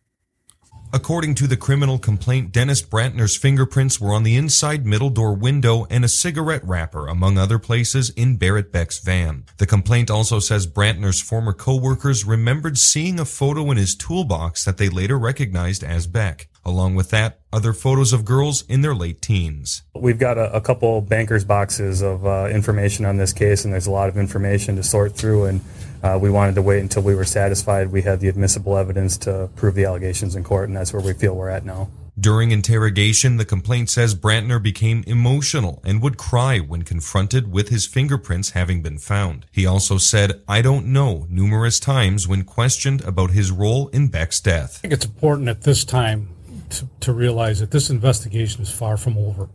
According 0.93 1.36
to 1.36 1.47
the 1.47 1.57
criminal 1.57 2.00
complaint, 2.00 2.53
Dennis 2.53 2.81
Bratner's 2.81 3.36
fingerprints 3.36 4.00
were 4.00 4.13
on 4.13 4.24
the 4.24 4.38
inside 4.38 4.86
middle 4.86 5.09
door 5.09 5.33
window 5.33 5.86
and 5.89 6.05
a 6.05 6.07
cigarette 6.07 6.63
wrapper, 6.63 7.07
among 7.07 7.38
other 7.38 7.59
places, 7.59 8.09
in 8.12 8.38
Barrett 8.38 8.71
Beck's 8.71 9.00
van. 9.00 9.43
The 9.57 9.65
complaint 9.65 10.09
also 10.09 10.39
says 10.39 10.65
Bratner's 10.65 11.19
former 11.19 11.51
co-workers 11.51 12.24
remembered 12.24 12.77
seeing 12.77 13.19
a 13.19 13.25
photo 13.25 13.69
in 13.69 13.77
his 13.77 13.95
toolbox 13.95 14.63
that 14.63 14.77
they 14.77 14.88
later 14.88 15.19
recognized 15.19 15.83
as 15.83 16.07
Beck. 16.07 16.47
Along 16.67 16.95
with 16.95 17.12
that, 17.12 17.39
other 17.53 17.71
photos 17.71 18.12
of 18.12 18.25
girls 18.25 18.65
in 18.67 18.81
their 18.81 18.93
late 18.93 19.21
teens. 19.21 19.83
We've 19.95 20.19
got 20.19 20.38
a, 20.38 20.53
a 20.53 20.59
couple 20.59 21.00
bankers 21.00 21.45
boxes 21.45 22.01
of 22.01 22.27
uh, 22.27 22.50
information 22.51 23.05
on 23.05 23.15
this 23.15 23.31
case, 23.31 23.63
and 23.63 23.74
there's 23.74 23.88
a 23.88 23.91
lot 23.91 24.09
of 24.09 24.17
information 24.17 24.75
to 24.75 24.83
sort 24.83 25.15
through. 25.15 25.45
And 25.45 25.62
uh, 26.03 26.19
we 26.21 26.29
wanted 26.29 26.55
to 26.55 26.62
wait 26.62 26.81
until 26.81 27.03
we 27.03 27.15
were 27.15 27.24
satisfied 27.24 27.89
we 27.89 28.01
had 28.01 28.19
the 28.19 28.27
admissible 28.27 28.77
evidence 28.77 29.15
to 29.19 29.50
prove 29.55 29.75
the 29.75 29.86
allegations 29.86 30.36
in 30.36 30.43
court, 30.43 30.67
and 30.67 30.75
that's 30.75 30.91
where 30.91 31.01
we 31.01 31.13
feel 31.13 31.38
we're 31.38 31.47
at 31.47 31.63
now. 31.63 31.88
During 32.19 32.51
interrogation, 32.51 33.38
the 33.38 33.45
complaint 33.45 33.89
says 33.89 34.13
Brantner 34.13 34.62
became 34.62 35.05
emotional 35.07 35.81
and 35.86 36.01
would 36.01 36.17
cry 36.17 36.59
when 36.59 36.81
confronted 36.81 37.50
with 37.50 37.69
his 37.69 37.86
fingerprints 37.86 38.50
having 38.50 38.81
been 38.81 38.97
found. 38.97 39.45
He 39.53 39.65
also 39.65 39.97
said, 39.97 40.41
I 40.50 40.62
don't 40.62 40.88
know, 40.88 41.27
numerous 41.29 41.79
times 41.79 42.27
when 42.27 42.43
questioned 42.43 43.01
about 43.03 43.31
his 43.31 43.51
role 43.51 43.88
in 43.89 44.09
Beck's 44.09 44.41
death. 44.41 44.79
I 44.79 44.81
think 44.81 44.93
it's 44.95 45.05
important 45.05 45.47
at 45.47 45.62
this 45.62 45.86
time 45.86 46.29
to, 46.69 46.88
to 47.01 47.13
realize 47.13 47.59
that 47.59 47.71
this 47.71 47.89
investigation 47.89 48.62
is 48.62 48.71
far 48.71 48.97
from 48.97 49.17
over. 49.17 49.50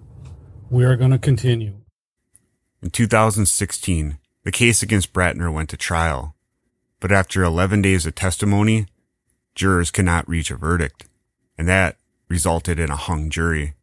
We 0.71 0.85
are 0.85 0.97
going 0.97 1.11
to 1.11 1.19
continue. 1.19 1.75
In 2.83 2.91
2016, 2.91 4.19
the 4.45 4.53
case 4.53 4.83
against 4.83 5.13
Bratner 5.13 5.53
went 5.53 5.71
to 5.71 5.77
trial, 5.77 6.35
but 6.99 7.13
after 7.13 7.45
11 7.45 7.83
days 7.83 8.07
of 8.07 8.15
testimony, 8.15 8.87
jurors 9.55 9.91
could 9.91 10.05
not 10.05 10.29
reach 10.29 10.51
a 10.51 10.57
verdict, 10.57 11.05
and 11.57 11.69
that 11.69 11.97
resulted 12.29 12.81
in 12.81 12.91
a 12.91 12.97
hung 12.97 13.31
jury. 13.31 13.75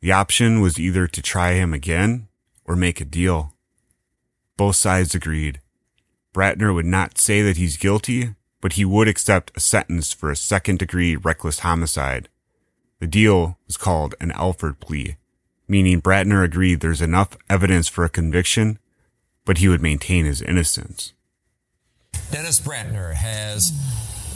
The 0.00 0.12
option 0.12 0.60
was 0.60 0.78
either 0.78 1.06
to 1.06 1.22
try 1.22 1.54
him 1.54 1.72
again 1.72 2.28
or 2.64 2.76
make 2.76 3.00
a 3.00 3.04
deal. 3.04 3.54
Both 4.56 4.76
sides 4.76 5.14
agreed. 5.14 5.60
Bratner 6.34 6.74
would 6.74 6.86
not 6.86 7.18
say 7.18 7.42
that 7.42 7.56
he's 7.56 7.76
guilty, 7.76 8.34
but 8.60 8.74
he 8.74 8.84
would 8.84 9.08
accept 9.08 9.52
a 9.56 9.60
sentence 9.60 10.12
for 10.12 10.30
a 10.30 10.36
second 10.36 10.78
degree 10.78 11.16
reckless 11.16 11.60
homicide. 11.60 12.28
The 13.02 13.08
deal 13.08 13.58
was 13.66 13.76
called 13.76 14.14
an 14.20 14.30
Alford 14.30 14.78
plea, 14.78 15.16
meaning 15.66 16.00
Bratner 16.00 16.44
agreed 16.44 16.78
there's 16.78 17.02
enough 17.02 17.36
evidence 17.50 17.88
for 17.88 18.04
a 18.04 18.08
conviction, 18.08 18.78
but 19.44 19.58
he 19.58 19.66
would 19.66 19.82
maintain 19.82 20.24
his 20.24 20.40
innocence. 20.40 21.12
Dennis 22.30 22.60
Bratner 22.60 23.12
has 23.14 23.72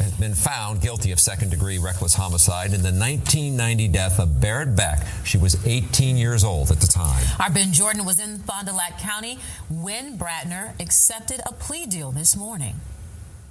has 0.00 0.12
been 0.14 0.34
found 0.34 0.80
guilty 0.80 1.12
of 1.12 1.20
second 1.20 1.50
degree 1.50 1.78
reckless 1.78 2.14
homicide 2.14 2.74
in 2.74 2.82
the 2.82 2.90
1990 2.90 3.86
death 3.86 4.18
of 4.18 4.40
Barrett 4.40 4.74
Beck. 4.74 5.06
She 5.24 5.38
was 5.38 5.64
18 5.64 6.16
years 6.16 6.42
old 6.42 6.72
at 6.72 6.80
the 6.80 6.88
time. 6.88 7.24
Our 7.38 7.50
Ben 7.50 7.72
Jordan 7.72 8.04
was 8.04 8.18
in 8.18 8.38
Fond 8.40 8.66
du 8.66 8.72
Lac 8.72 8.98
County 8.98 9.38
when 9.70 10.18
Bratner 10.18 10.78
accepted 10.80 11.40
a 11.46 11.52
plea 11.52 11.86
deal 11.86 12.10
this 12.10 12.36
morning. 12.36 12.80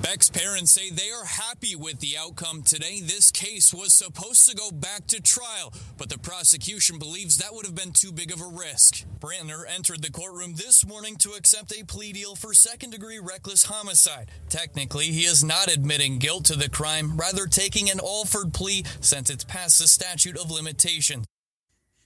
Beck's 0.01 0.29
parents 0.29 0.71
say 0.71 0.89
they 0.89 1.09
are 1.09 1.25
happy 1.25 1.75
with 1.75 1.99
the 1.99 2.17
outcome 2.17 2.61
today. 2.63 2.99
This 3.01 3.31
case 3.31 3.73
was 3.73 3.93
supposed 3.93 4.47
to 4.47 4.55
go 4.55 4.69
back 4.71 5.07
to 5.07 5.21
trial, 5.21 5.73
but 5.97 6.09
the 6.09 6.19
prosecution 6.19 6.99
believes 6.99 7.37
that 7.37 7.53
would 7.53 7.65
have 7.65 7.75
been 7.75 7.91
too 7.91 8.11
big 8.11 8.31
of 8.31 8.41
a 8.41 8.45
risk. 8.45 9.05
Brantner 9.19 9.63
entered 9.67 10.01
the 10.01 10.11
courtroom 10.11 10.55
this 10.55 10.85
morning 10.85 11.15
to 11.17 11.31
accept 11.31 11.73
a 11.73 11.85
plea 11.85 12.11
deal 12.11 12.35
for 12.35 12.53
second 12.53 12.91
degree 12.91 13.19
reckless 13.19 13.65
homicide. 13.65 14.29
Technically, 14.49 15.05
he 15.05 15.21
is 15.21 15.43
not 15.43 15.71
admitting 15.71 16.19
guilt 16.19 16.45
to 16.45 16.55
the 16.55 16.69
crime, 16.69 17.17
rather 17.17 17.45
taking 17.45 17.89
an 17.89 17.99
Alford 17.99 18.53
plea 18.53 18.83
since 18.99 19.29
it's 19.29 19.43
past 19.43 19.79
the 19.79 19.87
statute 19.87 20.37
of 20.37 20.51
limitations. 20.51 21.25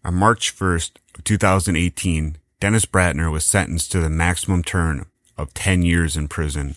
On 0.05 0.13
March 0.13 0.55
1st, 0.55 0.91
2018, 1.23 2.37
Dennis 2.59 2.85
Bratner 2.85 3.31
was 3.31 3.45
sentenced 3.45 3.91
to 3.91 3.99
the 3.99 4.09
maximum 4.09 4.63
term 4.63 5.07
of 5.37 5.53
10 5.53 5.81
years 5.81 6.15
in 6.15 6.27
prison. 6.27 6.75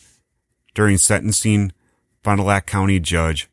During 0.74 0.96
sentencing, 0.96 1.72
Fond 2.22 2.38
du 2.38 2.44
Lac 2.44 2.66
County 2.66 2.98
Judge 2.98 3.48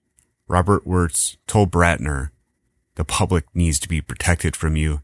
Robert 0.47 0.87
Wirtz 0.87 1.37
told 1.47 1.71
Bratner, 1.71 2.31
the 2.95 3.05
public 3.05 3.45
needs 3.53 3.79
to 3.79 3.87
be 3.87 4.01
protected 4.01 4.55
from 4.55 4.75
you. 4.75 5.01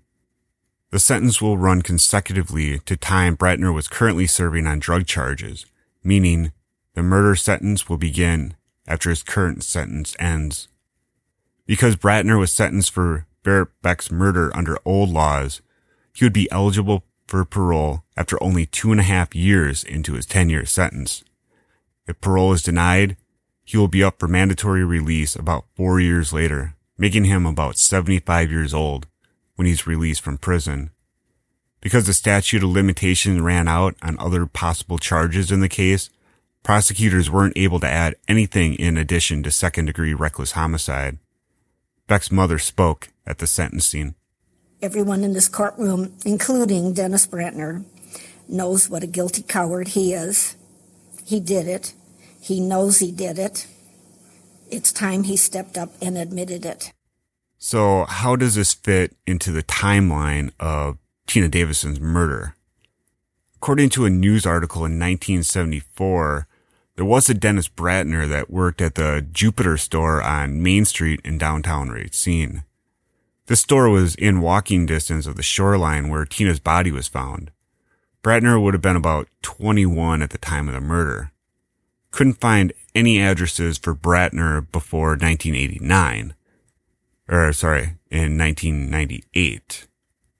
The 0.92 1.00
sentence 1.00 1.42
will 1.42 1.58
run 1.58 1.82
consecutively 1.82 2.80
to 2.80 2.98
time 2.98 3.38
Bratner 3.38 3.74
was 3.74 3.88
currently 3.88 4.28
serving 4.28 4.66
on 4.66 4.80
drug 4.80 5.06
charges, 5.06 5.66
meaning 6.04 6.52
the 6.94 7.04
murder 7.04 7.36
sentence 7.36 7.90
will 7.90 7.98
begin 7.98 8.56
after 8.88 9.10
his 9.10 9.24
current 9.24 9.64
sentence 9.64 10.16
ends. 10.20 10.68
Because 11.66 11.96
Bratner 11.96 12.40
was 12.40 12.54
sentenced 12.54 12.92
for 12.92 13.28
Barrett 13.44 13.70
Beck's 13.82 14.12
murder 14.12 14.56
under 14.56 14.80
old 14.86 15.10
laws, 15.10 15.62
he 16.14 16.26
would 16.26 16.34
be 16.34 16.50
eligible 16.52 17.04
for 17.28 17.44
parole 17.46 18.04
after 18.16 18.42
only 18.42 18.66
two 18.66 18.92
and 18.92 19.00
a 19.00 19.04
half 19.04 19.36
years 19.36 19.84
into 19.84 20.14
his 20.14 20.26
10 20.26 20.50
year 20.50 20.66
sentence. 20.66 21.24
If 22.08 22.22
parole 22.22 22.54
is 22.54 22.62
denied, 22.62 23.18
he 23.64 23.78
will 23.78 23.88
be 23.88 24.04
up 24.04 24.20
for 24.20 24.28
mandatory 24.28 24.86
release 24.86 25.36
about 25.36 25.66
four 25.76 26.00
years 26.00 26.32
later, 26.32 26.76
making 26.98 27.26
him 27.26 27.46
about 27.46 27.78
75 27.78 28.52
years 28.52 28.74
old 28.74 29.08
when 29.56 29.66
he's 29.66 29.88
released 29.88 30.22
from 30.22 30.38
prison. 30.38 30.92
Because 31.82 32.06
the 32.06 32.14
statute 32.14 32.64
of 32.64 32.70
limitation 32.70 33.44
ran 33.44 33.68
out 33.68 33.96
on 34.02 34.20
other 34.20 34.46
possible 34.46 34.98
charges 34.98 35.52
in 35.52 35.62
the 35.62 35.70
case, 35.70 36.10
prosecutors 36.64 37.30
weren't 37.30 37.58
able 37.58 37.80
to 37.80 37.88
add 37.88 38.16
anything 38.28 38.76
in 38.76 38.98
addition 38.98 39.44
to 39.44 39.52
second 39.52 39.86
degree 39.86 40.14
reckless 40.14 40.52
homicide. 40.52 41.18
Beck's 42.08 42.32
mother 42.32 42.60
spoke 42.60 43.10
at 43.26 43.40
the 43.40 43.48
sentencing. 43.48 44.16
Everyone 44.82 45.24
in 45.24 45.34
this 45.34 45.48
courtroom, 45.48 46.14
including 46.24 46.94
Dennis 46.94 47.26
Brantner, 47.26 47.84
knows 48.48 48.90
what 48.90 49.04
a 49.04 49.08
guilty 49.08 49.42
coward 49.42 49.90
he 49.90 50.14
is. 50.14 50.56
He 51.26 51.40
did 51.40 51.68
it. 51.68 51.94
He 52.40 52.60
knows 52.60 53.00
he 53.00 53.12
did 53.12 53.40
it. 53.40 53.68
It's 54.70 54.92
time 54.92 55.24
he 55.24 55.36
stepped 55.36 55.78
up 55.78 55.90
and 56.02 56.18
admitted 56.18 56.66
it. 56.66 56.94
So, 57.58 58.06
how 58.06 58.36
does 58.36 58.54
this 58.54 58.74
fit 58.76 59.16
into 59.26 59.52
the 59.52 59.64
timeline 59.64 60.52
of 60.60 61.00
Tina 61.26 61.48
Davison's 61.48 62.00
murder? 62.00 62.56
According 63.56 63.90
to 63.90 64.06
a 64.06 64.12
news 64.12 64.46
article 64.46 64.82
in 64.82 65.00
1974, 65.00 66.48
there 66.96 67.06
was 67.06 67.28
a 67.28 67.34
Dennis 67.34 67.68
Bratner 67.68 68.30
that 68.30 68.52
worked 68.52 68.82
at 68.82 68.94
the 68.94 69.26
Jupiter 69.32 69.78
store 69.78 70.22
on 70.22 70.62
Main 70.62 70.86
Street 70.86 71.22
in 71.26 71.40
downtown 71.40 71.90
Racine. 71.90 72.64
This 73.48 73.62
store 73.62 73.90
was 73.90 74.14
in 74.16 74.42
walking 74.42 74.86
distance 74.86 75.26
of 75.26 75.36
the 75.36 75.44
shoreline 75.44 76.10
where 76.10 76.26
Tina's 76.26 76.60
body 76.60 76.92
was 76.92 77.08
found. 77.08 77.52
Bratner 78.26 78.60
would 78.60 78.74
have 78.74 78.82
been 78.82 78.96
about 78.96 79.28
21 79.44 80.24
at 80.24 80.32
the 80.32 80.40
time 80.40 80.68
of 80.68 80.74
the 80.74 80.82
murder. 80.82 81.32
Couldn't 82.10 82.42
find 82.42 82.74
any 82.96 83.22
addresses 83.22 83.78
for 83.78 83.94
Bratner 83.94 84.66
before 84.72 85.10
1989. 85.10 86.34
Or, 87.30 87.54
sorry, 87.54 87.98
in 88.10 88.36
1998. 88.36 89.88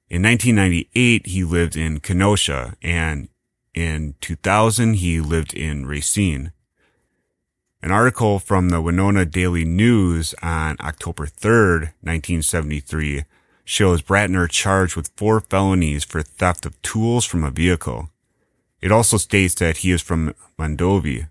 In 0.10 0.24
1998, 0.24 1.28
he 1.28 1.44
lived 1.44 1.78
in 1.78 2.00
Kenosha, 2.00 2.76
and 2.82 3.30
in 3.76 4.16
2000, 4.20 4.96
he 4.96 5.20
lived 5.22 5.54
in 5.54 5.86
Racine. 5.86 6.54
An 7.84 7.92
article 7.92 8.40
from 8.40 8.70
the 8.70 8.82
Winona 8.82 9.26
Daily 9.28 9.64
News 9.64 10.34
on 10.42 10.76
October 10.80 11.28
3rd, 11.28 11.94
1973 12.02 13.26
shows 13.66 14.02
Bratner 14.02 14.50
charged 14.50 14.96
with 14.96 15.12
four 15.18 15.42
felonies 15.42 16.04
for 16.04 16.22
theft 16.22 16.66
of 16.66 16.82
tools 16.82 17.26
from 17.26 17.44
a 17.44 17.52
vehicle. 17.52 18.10
It 18.80 18.92
also 18.92 19.18
states 19.18 19.56
that 19.56 19.78
he 19.78 19.92
is 19.92 20.02
from 20.02 20.36
Mondovi, 20.58 21.28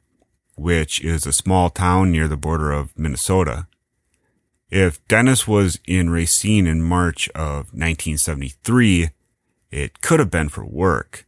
which 0.56 1.00
is 1.00 1.24
a 1.24 1.32
small 1.32 1.70
town 1.70 2.10
near 2.10 2.28
the 2.28 2.36
border 2.36 2.72
of 2.72 2.96
Minnesota. 2.98 3.68
If 4.70 5.06
Dennis 5.06 5.46
was 5.46 5.78
in 5.86 6.10
Racine 6.10 6.66
in 6.66 6.82
March 6.82 7.28
of 7.30 7.72
1973, 7.72 9.10
it 9.70 10.00
could 10.00 10.18
have 10.18 10.30
been 10.30 10.48
for 10.48 10.64
work. 10.64 11.26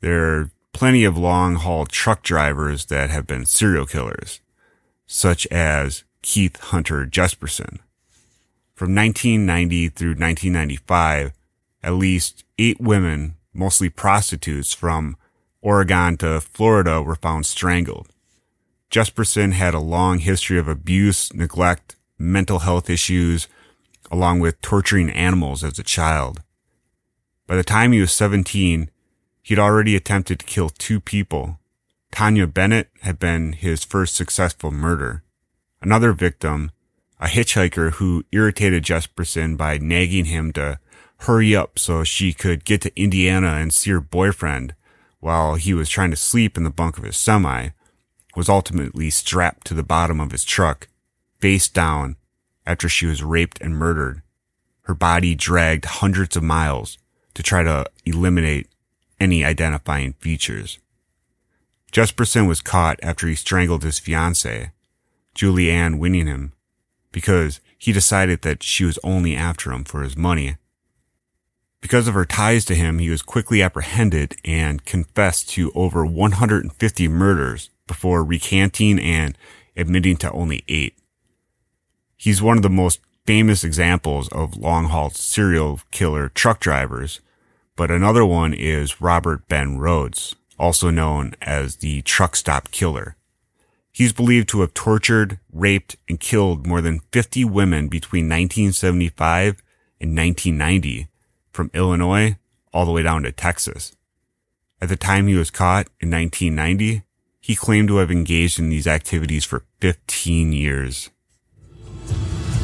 There 0.00 0.38
are 0.38 0.50
plenty 0.72 1.04
of 1.04 1.18
long 1.18 1.56
haul 1.56 1.86
truck 1.86 2.22
drivers 2.22 2.86
that 2.86 3.10
have 3.10 3.26
been 3.26 3.46
serial 3.46 3.86
killers, 3.86 4.40
such 5.06 5.46
as 5.48 6.04
Keith 6.22 6.60
Hunter 6.60 7.06
Jesperson. 7.06 7.78
From 8.76 8.94
1990 8.94 9.88
through 9.88 10.10
1995, 10.10 11.32
at 11.82 11.94
least 11.94 12.44
eight 12.58 12.78
women, 12.78 13.36
mostly 13.54 13.88
prostitutes 13.88 14.74
from 14.74 15.16
Oregon 15.62 16.18
to 16.18 16.42
Florida, 16.42 17.00
were 17.00 17.14
found 17.14 17.46
strangled. 17.46 18.10
Jesperson 18.90 19.52
had 19.52 19.72
a 19.72 19.80
long 19.80 20.18
history 20.18 20.58
of 20.58 20.68
abuse, 20.68 21.32
neglect, 21.32 21.96
mental 22.18 22.58
health 22.58 22.90
issues, 22.90 23.48
along 24.10 24.40
with 24.40 24.60
torturing 24.60 25.08
animals 25.08 25.64
as 25.64 25.78
a 25.78 25.82
child. 25.82 26.42
By 27.46 27.56
the 27.56 27.64
time 27.64 27.92
he 27.92 28.00
was 28.00 28.12
17, 28.12 28.90
he'd 29.42 29.58
already 29.58 29.96
attempted 29.96 30.40
to 30.40 30.44
kill 30.44 30.68
two 30.68 31.00
people. 31.00 31.60
Tanya 32.12 32.46
Bennett 32.46 32.90
had 33.00 33.18
been 33.18 33.54
his 33.54 33.84
first 33.84 34.14
successful 34.14 34.70
murder. 34.70 35.22
Another 35.80 36.12
victim, 36.12 36.72
a 37.20 37.26
hitchhiker 37.26 37.92
who 37.92 38.24
irritated 38.32 38.84
Jesperson 38.84 39.56
by 39.56 39.78
nagging 39.78 40.26
him 40.26 40.52
to 40.52 40.78
hurry 41.20 41.56
up 41.56 41.78
so 41.78 42.04
she 42.04 42.32
could 42.32 42.64
get 42.64 42.82
to 42.82 43.00
Indiana 43.00 43.54
and 43.54 43.72
see 43.72 43.90
her 43.90 44.00
boyfriend 44.00 44.74
while 45.20 45.54
he 45.54 45.72
was 45.74 45.88
trying 45.88 46.10
to 46.10 46.16
sleep 46.16 46.56
in 46.56 46.64
the 46.64 46.70
bunk 46.70 46.98
of 46.98 47.04
his 47.04 47.16
semi, 47.16 47.70
was 48.36 48.48
ultimately 48.48 49.08
strapped 49.10 49.66
to 49.66 49.74
the 49.74 49.82
bottom 49.82 50.20
of 50.20 50.30
his 50.30 50.44
truck, 50.44 50.88
face 51.40 51.68
down, 51.68 52.16
after 52.66 52.88
she 52.88 53.06
was 53.06 53.22
raped 53.22 53.60
and 53.60 53.76
murdered. 53.76 54.22
Her 54.82 54.94
body 54.94 55.34
dragged 55.34 55.86
hundreds 55.86 56.36
of 56.36 56.42
miles 56.42 56.98
to 57.34 57.42
try 57.42 57.62
to 57.62 57.86
eliminate 58.04 58.68
any 59.18 59.44
identifying 59.44 60.12
features. 60.14 60.78
Jesperson 61.90 62.46
was 62.46 62.60
caught 62.60 63.00
after 63.02 63.26
he 63.26 63.34
strangled 63.34 63.82
his 63.82 63.98
fiancée, 63.98 64.72
Julie 65.34 65.70
Ann 65.70 65.98
Winningham, 65.98 66.52
because 67.16 67.62
he 67.78 67.92
decided 67.92 68.42
that 68.42 68.62
she 68.62 68.84
was 68.84 68.98
only 69.02 69.34
after 69.34 69.72
him 69.72 69.84
for 69.84 70.02
his 70.02 70.18
money. 70.18 70.58
Because 71.80 72.06
of 72.06 72.12
her 72.12 72.26
ties 72.26 72.66
to 72.66 72.74
him, 72.74 72.98
he 72.98 73.08
was 73.08 73.22
quickly 73.22 73.62
apprehended 73.62 74.36
and 74.44 74.84
confessed 74.84 75.48
to 75.48 75.72
over 75.74 76.04
150 76.04 77.08
murders 77.08 77.70
before 77.86 78.22
recanting 78.22 78.98
and 78.98 79.38
admitting 79.78 80.18
to 80.18 80.30
only 80.32 80.62
eight. 80.68 80.92
He's 82.18 82.42
one 82.42 82.58
of 82.58 82.62
the 82.62 82.68
most 82.68 83.00
famous 83.24 83.64
examples 83.64 84.28
of 84.28 84.58
long 84.58 84.84
haul 84.84 85.08
serial 85.08 85.80
killer 85.90 86.28
truck 86.28 86.60
drivers, 86.60 87.20
but 87.76 87.90
another 87.90 88.26
one 88.26 88.52
is 88.52 89.00
Robert 89.00 89.48
Ben 89.48 89.78
Rhodes, 89.78 90.36
also 90.58 90.90
known 90.90 91.32
as 91.40 91.76
the 91.76 92.02
truck 92.02 92.36
stop 92.36 92.70
killer. 92.72 93.16
He's 93.96 94.12
believed 94.12 94.50
to 94.50 94.60
have 94.60 94.74
tortured, 94.74 95.40
raped, 95.50 95.96
and 96.06 96.20
killed 96.20 96.66
more 96.66 96.82
than 96.82 97.00
50 97.12 97.46
women 97.46 97.88
between 97.88 98.26
1975 98.26 99.62
and 99.98 100.14
1990 100.14 101.08
from 101.50 101.70
Illinois 101.72 102.36
all 102.74 102.84
the 102.84 102.92
way 102.92 103.02
down 103.02 103.22
to 103.22 103.32
Texas. 103.32 103.96
At 104.82 104.90
the 104.90 104.98
time 104.98 105.28
he 105.28 105.34
was 105.34 105.50
caught 105.50 105.86
in 105.98 106.10
1990, 106.10 107.04
he 107.40 107.56
claimed 107.56 107.88
to 107.88 107.96
have 107.96 108.10
engaged 108.10 108.58
in 108.58 108.68
these 108.68 108.86
activities 108.86 109.46
for 109.46 109.64
15 109.80 110.52
years. 110.52 111.08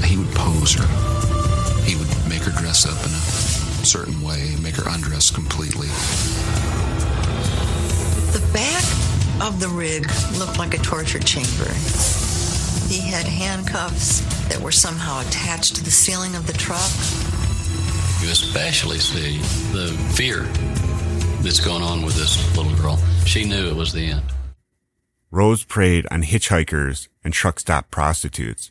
He 0.05 0.19
would 0.19 0.35
pose 0.35 0.75
her. 0.75 0.87
He 1.85 1.97
would 1.97 2.11
make 2.29 2.43
her 2.43 2.53
dress 2.61 2.85
up 2.85 2.99
in 3.07 3.11
a 3.11 3.87
certain 3.87 4.21
way, 4.21 4.55
make 4.63 4.77
her 4.77 4.87
undress 4.87 5.31
completely. 5.31 5.89
The 8.33 8.47
back 8.53 8.92
of 9.43 9.59
the 9.59 9.69
rig 9.69 10.09
looked 10.39 10.57
like 10.57 10.73
a 10.73 10.79
torture 10.79 11.19
chamber. 11.19 11.69
He 12.89 13.01
had 13.01 13.27
handcuffs 13.27 14.21
that 14.49 14.61
were 14.61 14.71
somehow 14.71 15.21
attached 15.21 15.75
to 15.77 15.85
the 15.85 15.91
ceiling 15.91 16.37
of 16.37 16.47
the 16.47 16.53
truck. 16.53 16.91
You 18.23 18.31
especially 18.31 18.99
see 18.99 19.39
the 19.73 19.89
fear 20.15 20.43
that's 21.43 21.59
going 21.59 21.83
on 21.83 22.03
with 22.03 22.15
this 22.15 22.57
little 22.57 22.75
girl. 22.77 22.99
She 23.27 23.45
knew 23.45 23.67
it 23.67 23.75
was 23.75 23.93
the 23.93 24.07
end. 24.07 24.23
Rhodes 25.33 25.65
preyed 25.65 26.07
on 26.13 26.23
hitchhikers 26.23 27.09
and 27.25 27.35
truck 27.35 27.59
stop 27.59 27.91
prostitutes. 27.91 28.71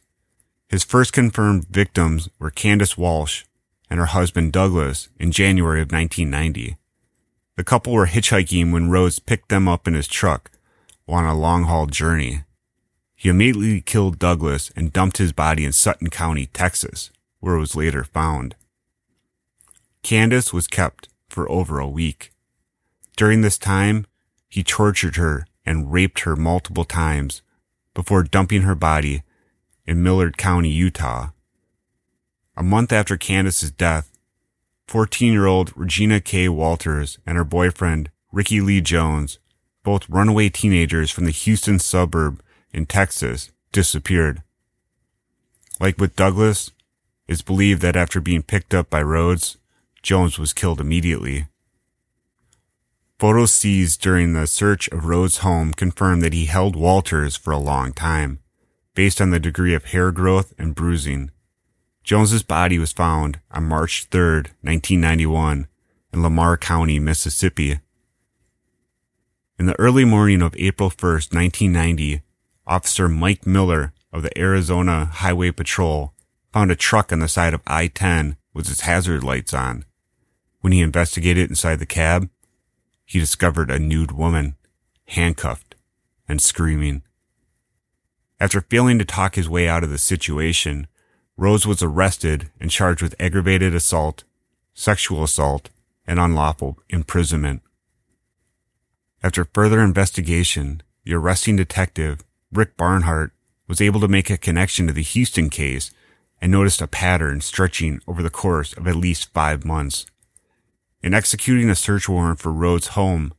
His 0.70 0.86
first 0.86 1.12
confirmed 1.12 1.68
victims 1.68 2.30
were 2.40 2.50
Candace 2.50 2.98
Walsh 2.98 3.44
and 3.90 4.00
her 4.00 4.06
husband 4.06 4.54
Douglas 4.54 5.10
in 5.20 5.34
January 5.34 5.82
of 5.82 5.92
1990. 5.92 6.78
The 7.58 7.64
couple 7.66 7.92
were 7.92 8.08
hitchhiking 8.08 8.72
when 8.72 8.90
Rhodes 8.90 9.20
picked 9.20 9.50
them 9.50 9.68
up 9.68 9.86
in 9.86 9.96
his 9.96 10.08
truck 10.08 10.50
on 11.12 11.26
a 11.26 11.38
long 11.38 11.64
haul 11.64 11.86
journey. 11.86 12.44
He 13.16 13.30
immediately 13.30 13.82
killed 13.82 14.20
Douglas 14.20 14.72
and 14.76 14.94
dumped 14.94 15.18
his 15.18 15.34
body 15.34 15.66
in 15.66 15.72
Sutton 15.72 16.10
County, 16.10 16.48
Texas, 16.48 17.12
where 17.40 17.56
it 17.56 17.60
was 17.60 17.76
later 17.76 18.04
found. 18.04 18.56
Candace 20.04 20.52
was 20.52 20.68
kept 20.68 21.10
for 21.30 21.50
over 21.52 21.80
a 21.80 21.88
week. 21.88 22.32
During 23.16 23.42
this 23.42 23.58
time, 23.58 24.08
he 24.50 24.64
tortured 24.64 25.18
her 25.18 25.46
and 25.66 25.94
raped 25.94 26.22
her 26.22 26.36
multiple 26.36 26.86
times 26.86 27.42
before 27.94 28.24
dumping 28.24 28.64
her 28.64 28.76
body 28.76 29.24
in 29.86 30.02
Millard 30.02 30.38
County, 30.38 30.70
Utah. 30.70 31.30
A 32.58 32.64
month 32.64 32.92
after 32.92 33.18
Candace's 33.18 33.72
death, 33.72 34.12
14 34.88 35.32
year 35.32 35.46
old 35.46 35.72
Regina 35.76 36.20
K. 36.20 36.50
Walters 36.50 37.20
and 37.26 37.38
her 37.38 37.44
boyfriend, 37.44 38.10
Ricky 38.32 38.62
Lee 38.62 38.82
Jones, 38.82 39.40
both 39.84 40.10
runaway 40.10 40.50
teenagers 40.50 41.12
from 41.12 41.26
the 41.26 41.32
Houston 41.32 41.80
suburb 41.80 42.42
in 42.72 42.86
Texas, 42.86 43.52
disappeared. 43.72 44.42
Like 45.80 45.98
with 45.98 46.16
Douglas, 46.16 46.72
it's 47.28 47.42
believed 47.42 47.82
that 47.82 47.96
after 47.96 48.20
being 48.20 48.44
picked 48.44 48.74
up 48.74 48.90
by 48.90 49.02
Rhodes, 49.02 49.58
Jones 50.04 50.38
was 50.38 50.54
killed 50.54 50.82
immediately. 50.82 51.48
Photos 53.20 53.54
seized 53.54 54.02
during 54.02 54.34
the 54.34 54.48
search 54.48 54.88
of 54.90 55.06
Rhodes' 55.06 55.38
home 55.38 55.74
confirm 55.74 56.22
that 56.22 56.34
he 56.34 56.46
held 56.46 56.76
Walters 56.76 57.36
for 57.36 57.52
a 57.52 57.60
long 57.60 57.94
time, 57.94 58.40
based 58.96 59.22
on 59.22 59.30
the 59.30 59.40
degree 59.40 59.76
of 59.76 59.86
hair 59.86 60.12
growth 60.12 60.54
and 60.58 60.74
bruising. 60.74 61.30
Jones's 62.04 62.42
body 62.42 62.80
was 62.80 62.92
found 62.92 63.40
on 63.52 63.66
March 63.66 64.08
3, 64.10 64.38
1991, 64.62 65.68
in 66.14 66.24
Lamar 66.24 66.58
County, 66.58 67.00
Mississippi. 67.00 67.80
In 69.62 69.68
the 69.68 69.80
early 69.80 70.06
morning 70.06 70.42
of 70.42 70.56
April 70.58 70.90
1, 70.90 71.12
1990, 71.30 72.24
Officer 72.66 73.08
Mike 73.08 73.46
Miller 73.46 73.94
of 74.12 74.24
the 74.24 74.36
Arizona 74.36 75.06
Highway 75.06 75.52
Patrol 75.52 76.16
found 76.52 76.72
a 76.72 76.76
truck 76.76 77.14
on 77.14 77.20
the 77.20 77.28
side 77.28 77.54
of 77.54 77.62
I-10 77.68 78.38
with 78.56 78.72
its 78.72 78.82
hazard 78.82 79.24
lights 79.24 79.54
on. 79.54 79.86
When 80.62 80.74
he 80.74 80.82
investigated 80.82 81.48
inside 81.48 81.78
the 81.78 81.86
cab, 81.86 82.28
he 83.06 83.20
discovered 83.20 83.70
a 83.70 83.78
nude 83.78 84.14
woman, 84.14 84.56
handcuffed 85.10 85.76
and 86.28 86.42
screaming. 86.42 87.04
After 88.40 88.62
failing 88.62 88.98
to 88.98 89.06
talk 89.06 89.36
his 89.36 89.48
way 89.48 89.68
out 89.68 89.84
of 89.84 89.92
the 89.92 90.00
situation, 90.00 90.88
Rhodes 91.38 91.68
was 91.68 91.84
arrested 91.84 92.50
and 92.60 92.72
charged 92.72 93.04
with 93.04 93.14
aggravated 93.20 93.76
assault, 93.76 94.24
sexual 94.74 95.24
assault, 95.24 95.70
and 96.08 96.20
unlawful 96.20 96.80
imprisonment. 96.90 97.62
After 99.24 99.46
further 99.46 99.82
investigation, 99.82 100.82
the 101.04 101.14
arresting 101.14 101.56
detective, 101.56 102.24
Rick 102.52 102.76
Barnhart, 102.76 103.32
was 103.68 103.80
able 103.80 104.00
to 104.02 104.08
make 104.08 104.32
a 104.32 104.38
connection 104.38 104.88
to 104.88 104.94
the 104.94 105.04
Houston 105.04 105.50
case 105.50 105.92
and 106.42 106.52
noticed 106.52 106.82
a 106.82 106.88
pattern 106.88 107.40
stretching 107.42 108.02
over 108.08 108.24
the 108.24 108.32
course 108.32 108.74
of 108.74 108.88
at 108.88 108.96
least 108.96 109.32
five 109.32 109.64
months. 109.64 110.08
In 111.04 111.14
executing 111.14 111.70
a 111.70 111.76
search 111.76 112.10
warrant 112.10 112.40
for 112.40 112.52
Rhodes' 112.52 112.88
home, 112.88 113.34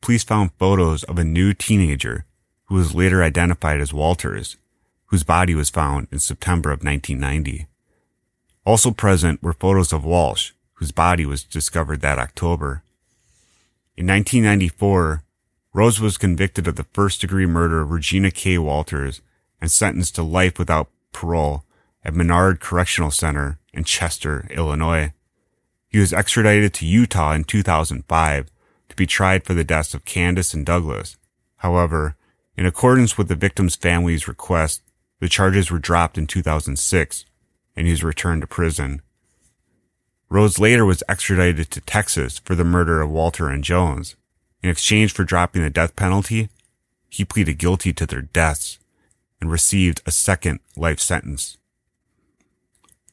police 0.00 0.22
found 0.22 0.52
photos 0.58 1.02
of 1.04 1.18
a 1.18 1.24
new 1.24 1.52
teenager 1.52 2.24
who 2.66 2.76
was 2.76 2.94
later 2.94 3.22
identified 3.22 3.80
as 3.80 3.92
Walters, 3.92 4.56
whose 5.06 5.24
body 5.24 5.54
was 5.54 5.68
found 5.68 6.06
in 6.12 6.20
September 6.20 6.70
of 6.70 6.84
1990. 6.84 7.66
Also 8.64 8.92
present 8.92 9.42
were 9.42 9.52
photos 9.52 9.92
of 9.92 10.04
Walsh, 10.04 10.52
whose 10.74 10.92
body 10.92 11.26
was 11.26 11.42
discovered 11.42 12.00
that 12.00 12.20
October. 12.20 12.82
In 13.96 14.06
1994, 14.06 15.23
Rhodes 15.74 16.00
was 16.00 16.16
convicted 16.16 16.68
of 16.68 16.76
the 16.76 16.86
first 16.92 17.20
degree 17.20 17.46
murder 17.46 17.80
of 17.80 17.90
Regina 17.90 18.30
K. 18.30 18.58
Walters 18.58 19.20
and 19.60 19.68
sentenced 19.68 20.14
to 20.14 20.22
life 20.22 20.56
without 20.56 20.88
parole 21.10 21.64
at 22.04 22.14
Menard 22.14 22.60
Correctional 22.60 23.10
Center 23.10 23.58
in 23.72 23.82
Chester, 23.82 24.46
Illinois. 24.50 25.12
He 25.88 25.98
was 25.98 26.12
extradited 26.12 26.72
to 26.74 26.86
Utah 26.86 27.32
in 27.32 27.42
2005 27.42 28.50
to 28.88 28.96
be 28.96 29.04
tried 29.04 29.44
for 29.44 29.52
the 29.52 29.64
deaths 29.64 29.94
of 29.94 30.04
Candace 30.04 30.54
and 30.54 30.64
Douglas. 30.64 31.16
However, 31.56 32.14
in 32.56 32.66
accordance 32.66 33.18
with 33.18 33.26
the 33.26 33.34
victim's 33.34 33.74
family's 33.74 34.28
request, 34.28 34.80
the 35.18 35.28
charges 35.28 35.72
were 35.72 35.80
dropped 35.80 36.16
in 36.16 36.28
2006 36.28 37.24
and 37.74 37.86
he 37.86 37.90
was 37.90 38.04
returned 38.04 38.42
to 38.42 38.46
prison. 38.46 39.02
Rhodes 40.28 40.60
later 40.60 40.84
was 40.84 41.02
extradited 41.08 41.72
to 41.72 41.80
Texas 41.80 42.38
for 42.38 42.54
the 42.54 42.62
murder 42.62 43.02
of 43.02 43.10
Walter 43.10 43.48
and 43.48 43.64
Jones. 43.64 44.14
In 44.64 44.70
exchange 44.70 45.12
for 45.12 45.24
dropping 45.24 45.60
the 45.60 45.68
death 45.68 45.94
penalty, 45.94 46.48
he 47.10 47.22
pleaded 47.22 47.58
guilty 47.58 47.92
to 47.92 48.06
their 48.06 48.22
deaths 48.22 48.78
and 49.38 49.50
received 49.50 50.00
a 50.06 50.10
second 50.10 50.60
life 50.74 51.00
sentence. 51.00 51.58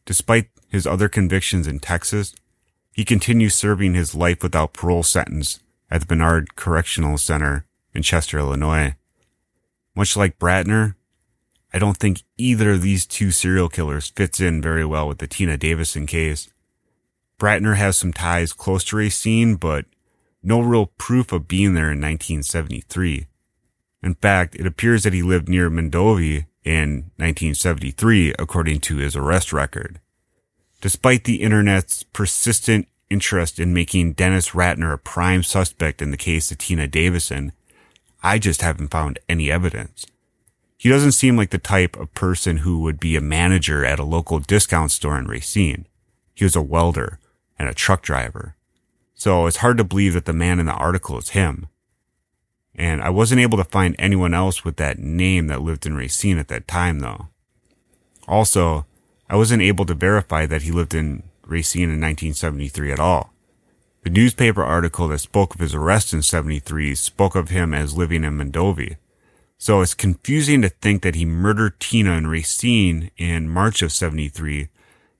Despite 0.05 0.47
his 0.69 0.87
other 0.87 1.09
convictions 1.09 1.67
in 1.67 1.81
Texas, 1.81 2.33
he 2.93 3.03
continues 3.03 3.53
serving 3.53 3.95
his 3.95 4.15
life 4.15 4.41
without 4.41 4.71
parole 4.71 5.03
sentence 5.03 5.59
at 5.89 5.99
the 5.99 6.15
Menard 6.15 6.55
Correctional 6.55 7.17
Center 7.17 7.65
in 7.93 8.01
Chester, 8.01 8.39
Illinois. 8.39 8.95
Much 9.93 10.15
like 10.15 10.39
Bratner, 10.39 10.95
I 11.73 11.79
don't 11.79 11.97
think 11.97 12.23
either 12.37 12.71
of 12.71 12.81
these 12.81 13.05
two 13.05 13.29
serial 13.29 13.67
killers 13.67 14.07
fits 14.07 14.39
in 14.39 14.61
very 14.61 14.85
well 14.85 15.05
with 15.05 15.17
the 15.17 15.27
Tina 15.27 15.57
Davison 15.57 16.07
case. 16.07 16.49
Bratner 17.37 17.75
has 17.75 17.97
some 17.97 18.13
ties 18.13 18.53
close 18.53 18.85
to 18.85 18.95
Racine, 18.95 19.55
but 19.55 19.83
no 20.43 20.59
real 20.59 20.87
proof 20.97 21.31
of 21.31 21.47
being 21.47 21.73
there 21.73 21.91
in 21.91 22.01
1973. 22.01 23.27
In 24.03 24.15
fact, 24.15 24.55
it 24.55 24.65
appears 24.65 25.03
that 25.03 25.13
he 25.13 25.21
lived 25.21 25.47
near 25.47 25.69
Mondovi 25.69 26.45
in 26.63 27.11
1973, 27.17 28.33
according 28.39 28.79
to 28.81 28.97
his 28.97 29.15
arrest 29.15 29.53
record. 29.53 29.99
Despite 30.79 31.25
the 31.25 31.43
internet's 31.43 32.03
persistent 32.03 32.87
interest 33.09 33.59
in 33.59 33.73
making 33.73 34.13
Dennis 34.13 34.49
Bratner 34.49 34.93
a 34.93 34.97
prime 34.97 35.43
suspect 35.43 36.01
in 36.01 36.11
the 36.11 36.17
case 36.17 36.51
of 36.51 36.57
Tina 36.57 36.87
Davison, 36.87 37.51
I 38.23 38.39
just 38.39 38.61
haven't 38.61 38.89
found 38.89 39.19
any 39.27 39.51
evidence. 39.51 40.05
He 40.77 40.89
doesn't 40.89 41.11
seem 41.11 41.37
like 41.37 41.51
the 41.51 41.59
type 41.59 41.95
of 41.95 42.13
person 42.15 42.57
who 42.57 42.79
would 42.79 42.99
be 42.99 43.15
a 43.15 43.21
manager 43.21 43.85
at 43.85 43.99
a 43.99 44.03
local 44.03 44.39
discount 44.39 44.91
store 44.91 45.19
in 45.19 45.27
Racine. 45.27 45.85
He 46.33 46.43
was 46.43 46.55
a 46.55 46.61
welder 46.61 47.19
and 47.59 47.69
a 47.69 47.73
truck 47.73 48.01
driver. 48.01 48.55
So 49.21 49.45
it's 49.45 49.57
hard 49.57 49.77
to 49.77 49.83
believe 49.83 50.15
that 50.15 50.25
the 50.25 50.33
man 50.33 50.59
in 50.59 50.65
the 50.65 50.71
article 50.71 51.15
is 51.19 51.29
him. 51.29 51.67
And 52.73 53.03
I 53.03 53.11
wasn't 53.11 53.41
able 53.41 53.59
to 53.59 53.63
find 53.63 53.95
anyone 53.99 54.33
else 54.33 54.65
with 54.65 54.77
that 54.77 54.97
name 54.97 55.45
that 55.45 55.61
lived 55.61 55.85
in 55.85 55.93
Racine 55.93 56.39
at 56.39 56.47
that 56.47 56.67
time 56.67 57.01
though. 57.01 57.27
Also, 58.27 58.87
I 59.29 59.35
wasn't 59.35 59.61
able 59.61 59.85
to 59.85 59.93
verify 59.93 60.47
that 60.47 60.63
he 60.63 60.71
lived 60.71 60.95
in 60.95 61.21
Racine 61.45 61.91
in 61.91 62.01
1973 62.01 62.93
at 62.93 62.99
all. 62.99 63.31
The 64.01 64.09
newspaper 64.09 64.63
article 64.63 65.09
that 65.09 65.19
spoke 65.19 65.53
of 65.53 65.61
his 65.61 65.75
arrest 65.75 66.15
in 66.15 66.23
73 66.23 66.95
spoke 66.95 67.35
of 67.35 67.49
him 67.49 67.75
as 67.75 67.95
living 67.95 68.23
in 68.23 68.39
Mondovi. 68.39 68.97
So 69.59 69.81
it's 69.81 69.93
confusing 69.93 70.63
to 70.63 70.69
think 70.69 71.03
that 71.03 71.13
he 71.13 71.25
murdered 71.25 71.79
Tina 71.79 72.13
in 72.13 72.25
Racine 72.25 73.11
in 73.17 73.49
March 73.49 73.83
of 73.83 73.91
73, 73.91 74.69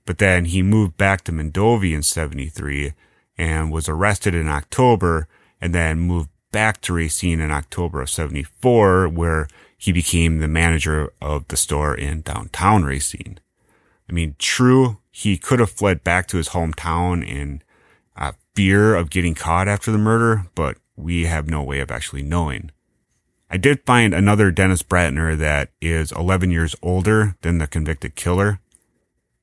but 0.04 0.18
then 0.18 0.46
he 0.46 0.60
moved 0.60 0.96
back 0.96 1.22
to 1.22 1.30
Mondovi 1.30 1.94
in 1.94 2.02
73 2.02 2.94
and 3.36 3.72
was 3.72 3.88
arrested 3.88 4.34
in 4.34 4.48
October 4.48 5.28
and 5.60 5.74
then 5.74 5.98
moved 5.98 6.30
back 6.50 6.80
to 6.82 6.92
Racine 6.92 7.40
in 7.40 7.50
October 7.50 8.02
of 8.02 8.10
74, 8.10 9.08
where 9.08 9.48
he 9.76 9.90
became 9.90 10.38
the 10.38 10.48
manager 10.48 11.12
of 11.20 11.48
the 11.48 11.56
store 11.56 11.94
in 11.94 12.20
downtown 12.20 12.84
Racine. 12.84 13.40
I 14.08 14.12
mean, 14.12 14.36
true, 14.38 14.98
he 15.10 15.38
could 15.38 15.58
have 15.58 15.70
fled 15.70 16.04
back 16.04 16.28
to 16.28 16.36
his 16.36 16.50
hometown 16.50 17.26
in 17.26 17.62
uh, 18.16 18.32
fear 18.54 18.94
of 18.94 19.10
getting 19.10 19.34
caught 19.34 19.68
after 19.68 19.90
the 19.90 19.98
murder, 19.98 20.46
but 20.54 20.76
we 20.96 21.24
have 21.24 21.48
no 21.48 21.62
way 21.62 21.80
of 21.80 21.90
actually 21.90 22.22
knowing. 22.22 22.70
I 23.50 23.56
did 23.56 23.84
find 23.84 24.14
another 24.14 24.50
Dennis 24.50 24.82
Bratner 24.82 25.36
that 25.36 25.70
is 25.80 26.12
11 26.12 26.50
years 26.50 26.74
older 26.82 27.36
than 27.42 27.58
the 27.58 27.66
convicted 27.66 28.14
killer. 28.14 28.60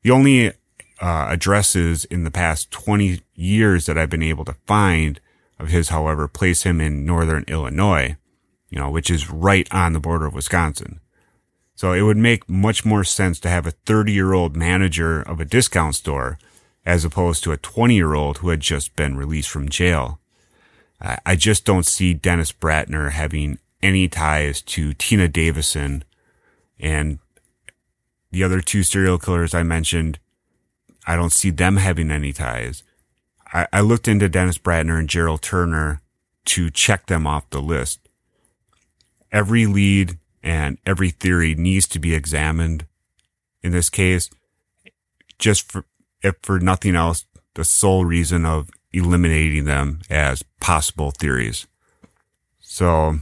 The 0.01 0.11
only 0.11 0.53
uh, 1.01 1.27
addresses 1.29 2.05
in 2.05 2.23
the 2.23 2.31
past 2.31 2.71
20 2.71 3.21
years 3.35 3.85
that 3.85 3.97
I've 3.97 4.09
been 4.09 4.23
able 4.23 4.45
to 4.45 4.55
find 4.65 5.19
of 5.57 5.69
his, 5.69 5.89
however, 5.89 6.27
place 6.27 6.63
him 6.63 6.79
in 6.79 7.05
northern 7.05 7.43
Illinois, 7.47 8.15
you 8.69 8.79
know, 8.79 8.89
which 8.89 9.09
is 9.09 9.29
right 9.29 9.67
on 9.73 9.93
the 9.93 9.99
border 9.99 10.25
of 10.25 10.33
Wisconsin. 10.33 10.99
So 11.75 11.93
it 11.93 12.01
would 12.01 12.17
make 12.17 12.49
much 12.49 12.83
more 12.83 13.03
sense 13.03 13.39
to 13.39 13.49
have 13.49 13.65
a 13.65 13.71
30 13.71 14.11
year 14.11 14.33
old 14.33 14.55
manager 14.55 15.21
of 15.21 15.39
a 15.39 15.45
discount 15.45 15.95
store 15.95 16.37
as 16.85 17.05
opposed 17.05 17.43
to 17.43 17.51
a 17.51 17.57
20 17.57 17.95
year 17.95 18.13
old 18.13 18.39
who 18.39 18.49
had 18.49 18.59
just 18.59 18.95
been 18.95 19.15
released 19.15 19.49
from 19.49 19.69
jail. 19.69 20.19
I 21.01 21.37
just 21.37 21.63
don't 21.63 21.85
see 21.85 22.13
Dennis 22.13 22.51
Bratner 22.51 23.11
having 23.11 23.59
any 23.81 24.09
ties 24.09 24.61
to 24.63 24.93
Tina 24.93 25.29
Davison 25.29 26.03
and 26.77 27.19
the 28.31 28.43
other 28.43 28.59
two 28.59 28.83
serial 28.83 29.17
killers 29.17 29.53
I 29.53 29.63
mentioned. 29.63 30.19
I 31.07 31.15
don't 31.15 31.31
see 31.31 31.49
them 31.49 31.77
having 31.77 32.11
any 32.11 32.33
ties. 32.33 32.83
I, 33.51 33.67
I 33.73 33.81
looked 33.81 34.07
into 34.07 34.29
Dennis 34.29 34.57
Bratner 34.57 34.99
and 34.99 35.09
Gerald 35.09 35.41
Turner 35.41 36.01
to 36.45 36.69
check 36.69 37.07
them 37.07 37.25
off 37.25 37.49
the 37.49 37.61
list. 37.61 37.99
Every 39.31 39.65
lead 39.65 40.17
and 40.43 40.77
every 40.85 41.09
theory 41.09 41.55
needs 41.55 41.87
to 41.87 41.99
be 41.99 42.13
examined 42.13 42.85
in 43.61 43.71
this 43.71 43.89
case, 43.89 44.29
just 45.37 45.71
for, 45.71 45.85
if 46.21 46.35
for 46.41 46.59
nothing 46.59 46.95
else, 46.95 47.25
the 47.55 47.63
sole 47.63 48.05
reason 48.05 48.45
of 48.45 48.69
eliminating 48.91 49.65
them 49.65 50.01
as 50.09 50.43
possible 50.59 51.11
theories. 51.11 51.67
So 52.59 53.19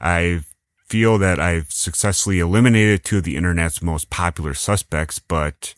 I 0.00 0.40
feel 0.86 1.18
that 1.18 1.38
I've 1.38 1.70
successfully 1.70 2.40
eliminated 2.40 3.04
two 3.04 3.18
of 3.18 3.24
the 3.24 3.36
internet's 3.36 3.82
most 3.82 4.10
popular 4.10 4.54
suspects, 4.54 5.18
but 5.18 5.74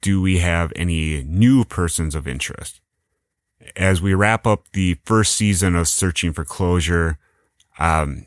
do 0.00 0.20
we 0.20 0.38
have 0.38 0.72
any 0.76 1.22
new 1.22 1.64
persons 1.64 2.14
of 2.14 2.26
interest? 2.26 2.80
As 3.76 4.00
we 4.00 4.14
wrap 4.14 4.46
up 4.46 4.64
the 4.72 4.98
first 5.04 5.34
season 5.34 5.76
of 5.76 5.88
Searching 5.88 6.32
for 6.32 6.44
Closure, 6.44 7.18
um, 7.78 8.26